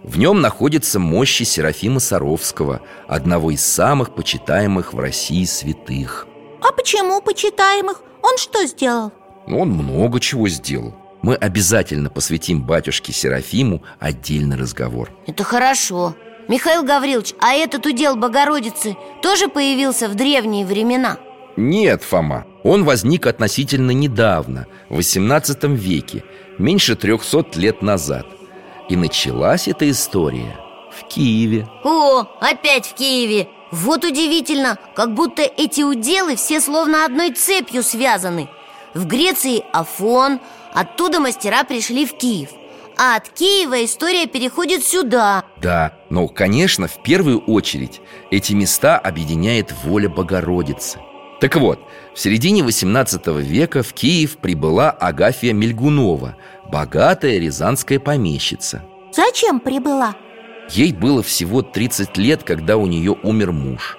В 0.03 0.19
нем 0.19 0.41
находятся 0.41 0.99
мощи 0.99 1.43
Серафима 1.43 2.01
Саровского 2.01 2.81
Одного 3.09 3.51
из 3.51 3.65
самых 3.65 4.15
почитаемых 4.15 4.93
в 4.95 4.99
России 4.99 5.45
святых 5.45 6.27
А 6.63 6.73
почему 6.73 7.21
почитаемых? 7.21 8.03
Он 8.23 8.37
что 8.39 8.65
сделал? 8.67 9.13
Он 9.47 9.71
много 9.71 10.21
чего 10.21 10.49
сделал 10.49 10.95
Мы 11.23 11.35
обязательно 11.35 12.11
посвятим 12.11 12.63
батюшке 12.63 13.13
Серафиму 13.13 13.83
отдельный 13.99 14.57
разговор 14.57 15.11
Это 15.27 15.43
хорошо 15.45 16.15
Михаил 16.49 16.83
Гаврилович, 16.83 17.35
а 17.41 17.53
этот 17.53 17.85
удел 17.85 18.17
Богородицы 18.17 18.97
тоже 19.21 19.49
появился 19.49 20.09
в 20.09 20.15
древние 20.15 20.65
времена? 20.65 21.19
Нет, 21.59 22.03
Фома, 22.03 22.47
он 22.63 22.85
возник 22.85 23.27
относительно 23.27 23.91
недавно, 23.91 24.67
в 24.89 25.01
XVIII 25.01 25.75
веке, 25.75 26.25
меньше 26.57 26.97
300 26.97 27.49
лет 27.57 27.83
назад 27.83 28.38
И 28.89 28.97
началась 28.97 29.69
эта 29.69 29.89
история 29.91 30.57
в 30.91 31.05
Киеве. 31.07 31.69
О, 31.85 32.25
опять 32.41 32.87
в 32.87 32.95
Киеве! 32.95 33.49
Вот 33.71 34.05
удивительно, 34.05 34.79
как 34.95 35.15
будто 35.15 35.43
эти 35.43 35.83
уделы 35.83 36.37
все 36.37 36.61
словно 36.61 37.05
одной 37.05 37.33
цепью 37.33 37.83
связаны. 37.83 38.49
В 38.95 39.07
Греции 39.07 39.63
Афон, 39.73 40.41
оттуда 40.73 41.21
мастера 41.21 41.65
пришли 41.65 42.07
в 42.07 42.15
Киев. 42.15 42.49
А 42.97 43.17
от 43.17 43.29
Киева 43.29 43.85
история 43.85 44.27
переходит 44.27 44.85
сюда. 44.85 45.45
Да, 45.59 45.93
но, 46.09 46.27
конечно, 46.27 46.89
в 46.89 47.03
первую 47.03 47.41
очередь 47.41 48.01
эти 48.31 48.55
места 48.55 48.99
объединяет 48.99 49.73
воля 49.85 50.09
Богородицы. 50.09 50.99
Так 51.41 51.55
вот, 51.55 51.79
в 52.15 52.19
середине 52.19 52.65
18 52.65 53.29
века 53.29 53.85
в 53.85 53.93
Киев 53.93 54.39
прибыла 54.39 54.91
Агафья 54.91 55.53
Мельгунова 55.53 56.37
Богатая 56.69 57.39
рязанская 57.39 57.99
помещица 57.99 58.83
Зачем 59.13 59.59
прибыла? 59.61 60.15
Ей 60.71 60.93
было 60.93 61.23
всего 61.23 61.63
30 61.63 62.17
лет, 62.19 62.43
когда 62.43 62.77
у 62.77 62.87
нее 62.87 63.17
умер 63.23 63.53
муж 63.53 63.97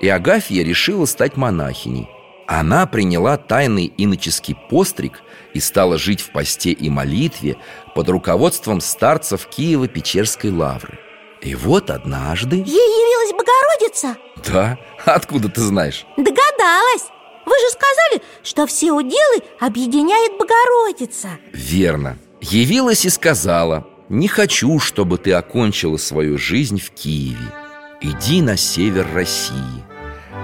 И 0.00 0.08
Агафья 0.08 0.62
решила 0.62 1.06
стать 1.06 1.36
монахиней 1.36 2.08
Она 2.46 2.86
приняла 2.86 3.38
тайный 3.38 3.92
иноческий 3.96 4.54
постриг 4.68 5.22
и 5.54 5.60
стала 5.60 5.96
жить 5.98 6.20
в 6.20 6.30
посте 6.30 6.72
и 6.72 6.90
молитве 6.90 7.56
под 7.94 8.08
руководством 8.10 8.80
старцев 8.80 9.48
Киева-Печерской 9.48 10.50
лавры 10.50 10.98
И 11.40 11.54
вот 11.54 11.90
однажды... 11.90 12.56
Ей 12.56 12.64
явилась 12.66 13.32
Богородица? 13.32 14.16
Да? 14.46 14.78
Откуда 15.06 15.48
ты 15.48 15.62
знаешь? 15.62 16.04
Догадалась 16.18 17.08
Вы 17.46 17.52
же 17.52 17.70
сказали, 17.70 18.22
что 18.42 18.66
все 18.66 18.92
уделы 18.92 19.42
объединяет 19.58 20.32
Богородица. 20.38 21.28
Верно. 21.52 22.18
Явилась 22.40 23.04
и 23.04 23.10
сказала 23.10 23.86
Не 24.08 24.26
хочу, 24.26 24.78
чтобы 24.78 25.18
ты 25.18 25.32
окончила 25.32 25.98
свою 25.98 26.38
жизнь 26.38 26.80
в 26.80 26.90
Киеве. 26.90 27.52
Иди 28.00 28.40
на 28.40 28.56
север 28.56 29.06
России. 29.12 29.84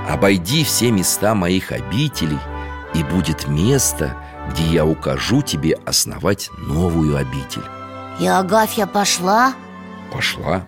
Обойди 0.08 0.62
все 0.62 0.90
места 0.90 1.34
моих 1.34 1.72
обителей 1.72 2.38
И 2.94 3.02
будет 3.02 3.48
место, 3.48 4.16
где 4.50 4.64
я 4.64 4.86
укажу 4.86 5.42
тебе 5.42 5.78
основать 5.84 6.50
новую 6.58 7.16
обитель 7.16 7.64
И 8.20 8.26
Агафья 8.26 8.86
пошла? 8.86 9.54
Пошла. 10.12 10.64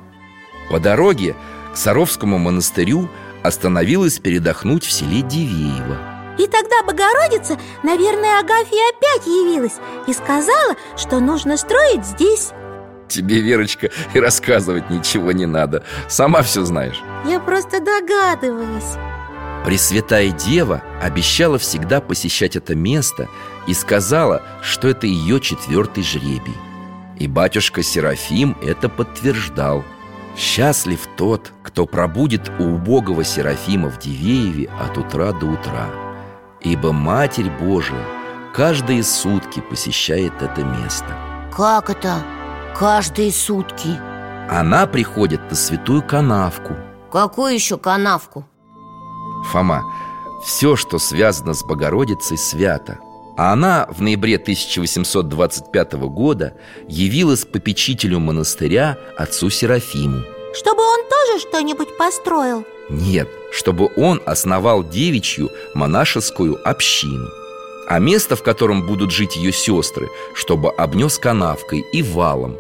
По 0.71 0.81
дороге 0.81 1.37
к 1.73 1.77
Саровскому 1.77 2.39
монастырю 2.39 3.09
остановилась 3.43 4.19
передохнуть 4.19 4.85
в 4.85 4.91
селе 4.91 5.23
Дивеево 5.23 6.18
И 6.39 6.47
тогда 6.47 6.83
Богородица, 6.87 7.59
наверное, 7.83 8.39
Агафья 8.39 8.83
опять 8.97 9.27
явилась 9.27 9.77
И 10.07 10.13
сказала, 10.13 10.77
что 10.97 11.21
нужно 11.21 11.57
строить 11.57 12.05
здесь 12.05 12.53
Тебе, 13.09 13.41
Верочка, 13.41 13.91
и 14.15 14.21
рассказывать 14.21 14.91
ничего 14.91 15.33
не 15.33 15.47
надо 15.47 15.85
Сама 16.09 16.43
все 16.43 16.65
знаешь 16.65 17.01
Я 17.27 17.41
просто 17.41 17.81
догадываюсь 17.81 18.97
Пресвятая 19.65 20.31
Дева 20.31 20.83
обещала 21.03 21.59
всегда 21.59 22.01
посещать 22.01 22.57
это 22.57 22.75
место 22.75 23.29
и 23.67 23.75
сказала, 23.75 24.43
что 24.63 24.89
это 24.89 25.07
ее 25.07 25.41
четвертый 25.41 26.03
жребий. 26.05 26.55
И 27.19 27.27
батюшка 27.27 27.83
Серафим 27.83 28.57
это 28.63 28.89
подтверждал. 28.89 29.85
Счастлив 30.37 31.01
тот, 31.17 31.53
кто 31.63 31.85
пробудет 31.85 32.51
у 32.59 32.65
убогого 32.77 33.25
Серафима 33.25 33.91
в 33.91 33.99
Дивееве 33.99 34.71
от 34.81 34.97
утра 34.97 35.33
до 35.33 35.47
утра. 35.47 36.08
Ибо 36.61 36.93
Матерь 36.93 37.51
Божия 37.51 38.05
каждые 38.55 39.03
сутки 39.03 39.61
посещает 39.61 40.33
это 40.43 40.65
место. 40.65 41.17
Как 41.57 41.91
это? 41.91 42.23
Каждые 42.77 43.33
сутки 43.33 43.99
Она 44.51 44.87
приходит 44.87 45.41
на 45.51 45.57
святую 45.57 46.03
канавку. 46.03 46.77
Какую 47.11 47.55
еще 47.55 47.79
канавку? 47.79 48.45
Фома, 49.51 49.83
все, 50.45 50.77
что 50.77 50.99
связано 50.99 51.55
с 51.55 51.65
Богородицей, 51.65 52.37
свято 52.37 52.99
А 53.37 53.53
она 53.53 53.87
в 53.89 54.03
ноябре 54.03 54.37
1825 54.37 55.93
года 55.95 56.55
явилась 56.89 57.45
попечителю 57.45 58.19
монастыря 58.21 58.99
отцу 59.17 59.49
Серафиму 59.51 60.23
Чтобы 60.55 60.83
он 60.83 61.01
тоже 61.09 61.41
что-нибудь 61.49 61.97
построил? 61.97 62.65
Нет, 62.91 63.29
чтобы 63.53 63.91
он 63.97 64.21
основал 64.27 64.85
девичью 64.85 65.51
монашескую 65.75 66.59
общину 66.69 67.29
А 67.89 67.99
место, 67.99 68.37
в 68.37 68.43
котором 68.43 68.87
будут 68.87 69.11
жить 69.11 69.37
ее 69.37 69.53
сестры, 69.53 70.09
чтобы 70.35 70.71
обнес 70.71 71.19
канавкой 71.19 71.85
и 71.93 72.03
валом. 72.03 72.57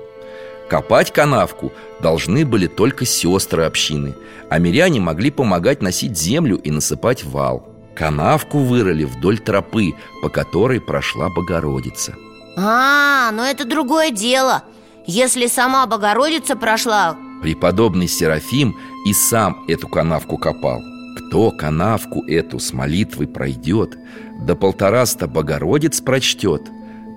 Копать 0.68 1.12
канавку 1.12 1.72
должны 2.00 2.44
были 2.44 2.66
только 2.66 3.04
сестры 3.04 3.64
общины 3.64 4.14
А 4.50 4.58
миряне 4.58 5.00
могли 5.00 5.30
помогать 5.30 5.82
носить 5.82 6.16
землю 6.16 6.56
и 6.56 6.70
насыпать 6.70 7.24
вал. 7.24 7.68
Канавку 7.94 8.58
вырыли 8.58 9.04
вдоль 9.04 9.38
тропы, 9.38 9.94
по 10.22 10.28
которой 10.28 10.80
прошла 10.80 11.28
Богородица. 11.28 12.14
А, 12.56 13.30
но 13.32 13.44
это 13.44 13.64
другое 13.64 14.10
дело. 14.10 14.62
Если 15.06 15.46
сама 15.46 15.86
Богородица 15.86 16.54
прошла 16.54 17.16
Преподобный 17.42 18.08
Серафим 18.08 18.76
и 19.04 19.12
сам 19.12 19.64
эту 19.68 19.88
канавку 19.88 20.38
копал. 20.38 20.80
Кто 21.16 21.50
канавку 21.50 22.24
эту 22.26 22.58
с 22.58 22.72
молитвой 22.72 23.26
пройдет 23.26 23.98
До 24.40 24.54
полтораста 24.54 25.26
Богородиц 25.26 26.00
прочтет 26.00 26.62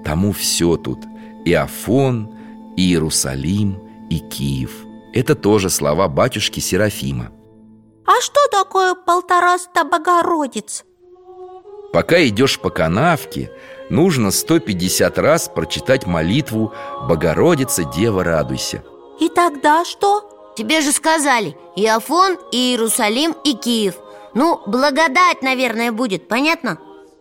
Тому 0.04 0.32
все 0.32 0.76
тут 0.76 1.00
И 1.46 1.54
Афон, 1.54 2.32
и 2.76 2.82
Иерусалим, 2.82 3.80
и 4.10 4.20
Киев. 4.20 4.72
Это 5.14 5.36
тоже 5.36 5.70
слова 5.70 6.08
батюшки 6.08 6.60
Серафима. 6.60 7.32
А 8.06 8.22
что 8.22 8.40
такое 8.52 8.96
полтораста 8.96 9.84
Богородиц? 9.84 10.86
Пока 11.94 12.26
идешь 12.26 12.60
по 12.60 12.70
канавке, 12.70 13.52
нужно 13.90 14.32
150 14.32 15.18
раз 15.20 15.52
прочитать 15.54 16.08
молитву 16.08 16.74
«Богородица, 17.08 17.84
Дева, 17.84 18.24
радуйся» 18.24 18.84
И 19.22 19.30
тогда 19.30 19.86
что? 19.86 20.54
Тебе 20.58 20.82
же 20.82 20.92
сказали 20.92 21.56
И 21.78 21.86
Афон, 21.86 22.38
и 22.52 22.72
Иерусалим, 22.72 23.36
и 23.46 23.54
Киев 23.54 23.96
Ну, 24.34 24.60
благодать, 24.66 25.44
наверное, 25.44 25.92
будет, 25.92 26.28
понятно? 26.28 26.80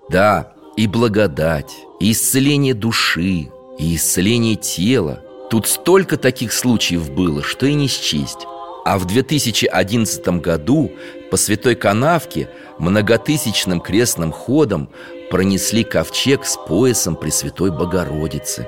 Да, 0.09 0.55
и 0.77 0.87
благодать, 0.87 1.73
и 2.01 2.13
исцеление 2.13 2.75
души, 2.75 3.51
и 3.79 3.95
исцеление 3.97 4.57
тела 4.57 5.23
Тут 5.51 5.67
столько 5.67 6.17
таких 6.17 6.55
случаев 6.55 7.11
было, 7.11 7.43
что 7.43 7.67
и 7.67 7.75
не 7.75 7.87
счесть 7.87 8.47
А 8.87 8.99
в 8.99 9.05
2011 9.05 10.27
году 10.41 10.91
по 11.31 11.37
Святой 11.37 11.75
Канавке 11.75 12.49
многотысячным 12.79 13.79
крестным 13.79 14.33
ходом 14.33 14.89
пронесли 15.31 15.85
ковчег 15.85 16.47
с 16.47 16.57
поясом 16.57 17.15
Пресвятой 17.15 17.71
Богородицы 17.71 18.67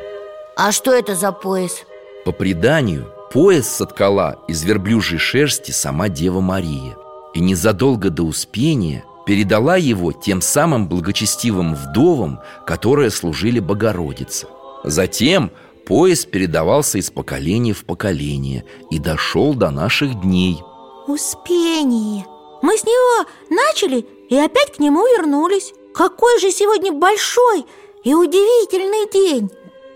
А 0.54 0.70
что 0.70 0.92
это 0.92 1.14
за 1.14 1.32
пояс? 1.32 1.84
По 2.24 2.30
преданию, 2.30 3.11
пояс 3.32 3.66
соткала 3.66 4.38
из 4.46 4.62
верблюжьей 4.62 5.18
шерсти 5.18 5.70
сама 5.70 6.08
Дева 6.08 6.40
Мария 6.40 6.96
И 7.34 7.40
незадолго 7.40 8.10
до 8.10 8.24
Успения 8.24 9.04
передала 9.24 9.76
его 9.76 10.12
тем 10.12 10.42
самым 10.42 10.88
благочестивым 10.88 11.74
вдовам, 11.74 12.40
которые 12.66 13.10
служили 13.10 13.60
Богородице. 13.60 14.48
Затем 14.84 15.50
пояс 15.86 16.26
передавался 16.26 16.98
из 16.98 17.10
поколения 17.10 17.72
в 17.72 17.84
поколение 17.84 18.64
и 18.90 18.98
дошел 18.98 19.54
до 19.54 19.70
наших 19.70 20.20
дней. 20.20 20.58
Успение 21.06 22.26
Мы 22.62 22.76
с 22.76 22.84
него 22.84 23.26
начали 23.48 24.06
и 24.28 24.36
опять 24.36 24.76
к 24.76 24.78
нему 24.78 25.04
вернулись 25.06 25.72
Какой 25.94 26.38
же 26.40 26.50
сегодня 26.50 26.92
большой 26.92 27.64
и 28.04 28.14
удивительный 28.14 29.10
день 29.10 29.50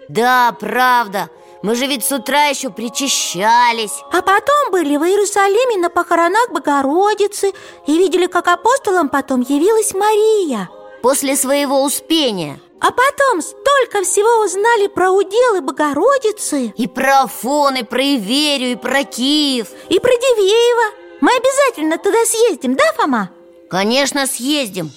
Да, 0.09 0.57
правда 0.59 1.31
Мы 1.67 1.75
же 1.75 1.87
ведь 1.87 2.05
с 2.05 2.13
утра 2.13 2.45
еще 2.45 2.71
причащались. 2.71 4.01
А 4.13 4.23
потом 4.23 4.71
были 4.71 4.97
в 4.97 5.03
Иерусалиме 5.03 5.79
на 5.79 5.91
похоронах 5.91 6.49
Богородицы 6.53 7.53
И 7.89 7.99
видели, 7.99 8.27
как 8.29 8.47
апостолам 8.47 9.09
потом 9.09 9.41
явилась 9.41 9.93
Мария. 9.93 10.71
После 11.03 11.35
своего 11.35 11.83
успения. 11.83 12.61
А 12.81 12.93
потом 12.93 13.43
столько 13.43 14.05
всего 14.05 14.45
узнали 14.45 14.87
про 14.87 15.11
уделы 15.11 15.61
Богородицы. 15.61 16.73
И 16.77 16.87
про 16.87 17.23
Афон, 17.23 17.75
и 17.75 17.83
про 17.83 18.01
Иверию, 18.01 18.71
и 18.71 18.77
про 18.77 19.03
Киев. 19.03 19.67
И 19.89 19.99
про 19.99 20.13
Дивеева. 20.13 20.95
Мы 21.21 21.33
обязательно 21.33 21.99
туда 21.99 22.25
съездим, 22.27 22.77
да, 22.77 22.85
Фома? 22.97 23.31
Конечно, 23.69 24.29
съездим. 24.29 24.93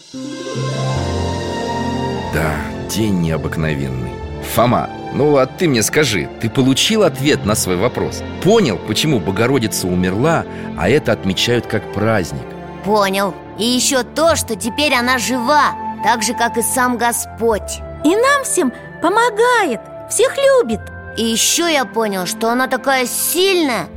Да, 2.31 2.53
день 2.91 3.21
необыкновенный. 3.21 4.11
Фома, 4.53 4.87
ну 5.13 5.37
а 5.37 5.45
ты 5.45 5.67
мне 5.67 5.81
скажи, 5.81 6.29
ты 6.39 6.49
получил 6.49 7.03
ответ 7.03 7.45
на 7.45 7.55
свой 7.55 7.77
вопрос? 7.77 8.21
Понял, 8.43 8.77
почему 8.77 9.19
Богородица 9.19 9.87
умерла, 9.87 10.45
а 10.77 10.89
это 10.89 11.11
отмечают 11.11 11.65
как 11.65 11.91
праздник? 11.93 12.45
Понял 12.83 13.33
И 13.57 13.65
еще 13.65 14.03
то, 14.03 14.35
что 14.35 14.55
теперь 14.55 14.93
она 14.93 15.17
жива 15.17 15.73
Так 16.03 16.23
же, 16.23 16.33
как 16.33 16.57
и 16.57 16.61
сам 16.61 16.97
Господь 16.97 17.79
И 18.03 18.15
нам 18.15 18.43
всем 18.43 18.71
помогает, 19.01 19.81
всех 20.09 20.35
любит 20.37 20.81
И 21.17 21.23
еще 21.23 21.71
я 21.71 21.85
понял, 21.85 22.25
что 22.25 22.49
она 22.49 22.67
такая 22.67 23.05
сильная 23.05 23.87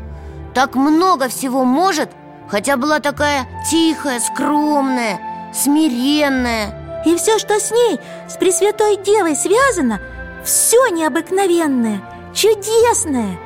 Так 0.54 0.74
много 0.74 1.28
всего 1.28 1.64
может 1.64 2.10
Хотя 2.48 2.76
была 2.76 2.98
такая 2.98 3.46
тихая, 3.70 4.20
скромная, 4.20 5.20
смиренная 5.54 7.02
И 7.06 7.16
все, 7.16 7.38
что 7.38 7.60
с 7.60 7.70
ней, 7.70 8.00
с 8.28 8.36
Пресвятой 8.36 8.96
Девой 8.96 9.36
связано 9.36 10.00
Все 10.44 10.88
необыкновенное, 10.88 12.02
чудесное. 12.34 13.38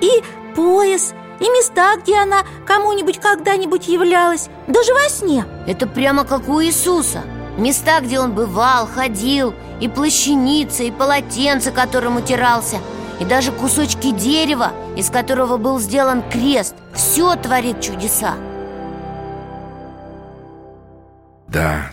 И 0.00 0.22
пояс, 0.54 1.14
и 1.40 1.44
места, 1.44 1.96
где 1.96 2.18
она 2.18 2.42
кому-нибудь 2.66 3.18
когда-нибудь 3.18 3.88
являлась 3.88 4.48
Даже 4.68 4.92
во 4.92 5.08
сне. 5.08 5.44
Это 5.66 5.86
прямо 5.86 6.24
как 6.24 6.48
у 6.48 6.62
Иисуса. 6.62 7.22
Места, 7.56 8.00
где 8.00 8.18
он 8.18 8.32
бывал, 8.32 8.86
ходил 8.86 9.54
И 9.80 9.88
плащаница, 9.88 10.84
и 10.84 10.90
полотенце, 10.90 11.70
которым 11.70 12.16
утирался 12.16 12.78
И 13.20 13.24
даже 13.24 13.52
кусочки 13.52 14.10
дерева, 14.10 14.72
из 14.96 15.10
которого 15.10 15.56
был 15.56 15.80
сделан 15.80 16.22
крест. 16.22 16.74
Все 16.94 17.34
творит 17.36 17.80
чудеса. 17.80 18.34
Да, 21.48 21.90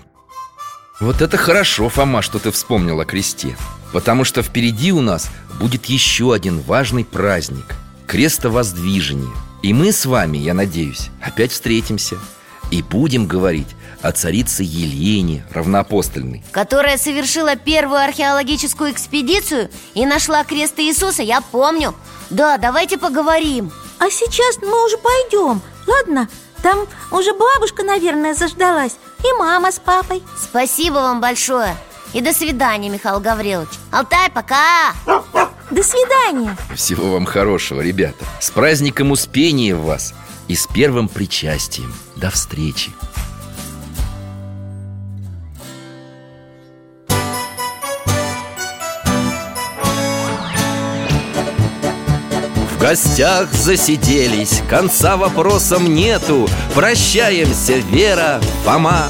вот 1.00 1.22
это 1.22 1.38
хорошо, 1.38 1.90
Фома, 1.90 2.22
что 2.22 2.40
ты 2.40 2.52
вспомнил 2.52 3.00
о 3.00 3.06
кресте 3.06 3.56
Потому 3.92 4.24
что 4.24 4.44
впереди 4.44 4.92
у 4.92 5.02
нас 5.02 5.30
будет 5.60 5.86
еще 5.86 6.34
один 6.34 6.62
важный 6.62 7.06
праздник 7.06 7.76
Крестовоздвижение 8.08 9.34
И 9.62 9.74
мы 9.74 9.92
с 9.92 10.06
вами, 10.06 10.38
я 10.38 10.54
надеюсь, 10.54 11.10
опять 11.22 11.52
встретимся 11.52 12.18
И 12.72 12.82
будем 12.82 13.26
говорить 13.26 13.68
о 14.02 14.12
царице 14.12 14.64
Елене, 14.64 15.46
равноапостольной. 15.52 16.44
Которая 16.52 16.98
совершила 16.98 17.56
первую 17.56 18.00
археологическую 18.00 18.92
экспедицию 18.92 19.70
И 19.96 20.06
нашла 20.06 20.44
крест 20.44 20.76
Иисуса, 20.78 21.24
я 21.24 21.42
помню. 21.42 21.94
Да, 22.30 22.58
давайте 22.58 22.98
поговорим. 22.98 23.72
А 23.98 24.10
сейчас 24.10 24.60
мы 24.62 24.86
уже 24.86 24.98
пойдем, 24.98 25.62
ладно? 25.88 26.30
Там 26.62 26.88
уже 27.12 27.34
бабушка, 27.34 27.84
наверное, 27.84 28.34
заждалась. 28.34 28.98
И 29.24 29.34
мама 29.38 29.72
с 29.72 29.80
папой. 29.80 30.22
Спасибо 30.38 30.96
вам 30.96 31.22
большое 31.22 31.76
И 32.14 32.22
до 32.22 32.34
свидания, 32.34 32.90
Михаил 32.90 33.20
Гаврилович. 33.20 33.70
Алтай, 33.92 34.30
пока! 34.32 34.94
До 35.70 35.84
свидания. 35.84 36.58
Всего 36.76 37.12
вам 37.12 37.26
хорошего, 37.26 37.82
ребята. 37.82 38.26
С 38.40 38.50
праздником 38.50 39.12
Успения 39.12 39.76
вас 39.76 40.16
И 40.48 40.56
с 40.56 40.66
первым 40.66 41.08
причастием. 41.08 41.94
До 42.16 42.32
встречи. 42.32 42.92
В 52.72 52.82
гостях 52.82 53.52
засиделись, 53.54 54.64
конца 54.68 55.18
вопросам 55.18 55.94
нету. 55.94 56.48
Прощаемся, 56.74 57.76
Вера, 57.78 58.42
Фома 58.64 59.10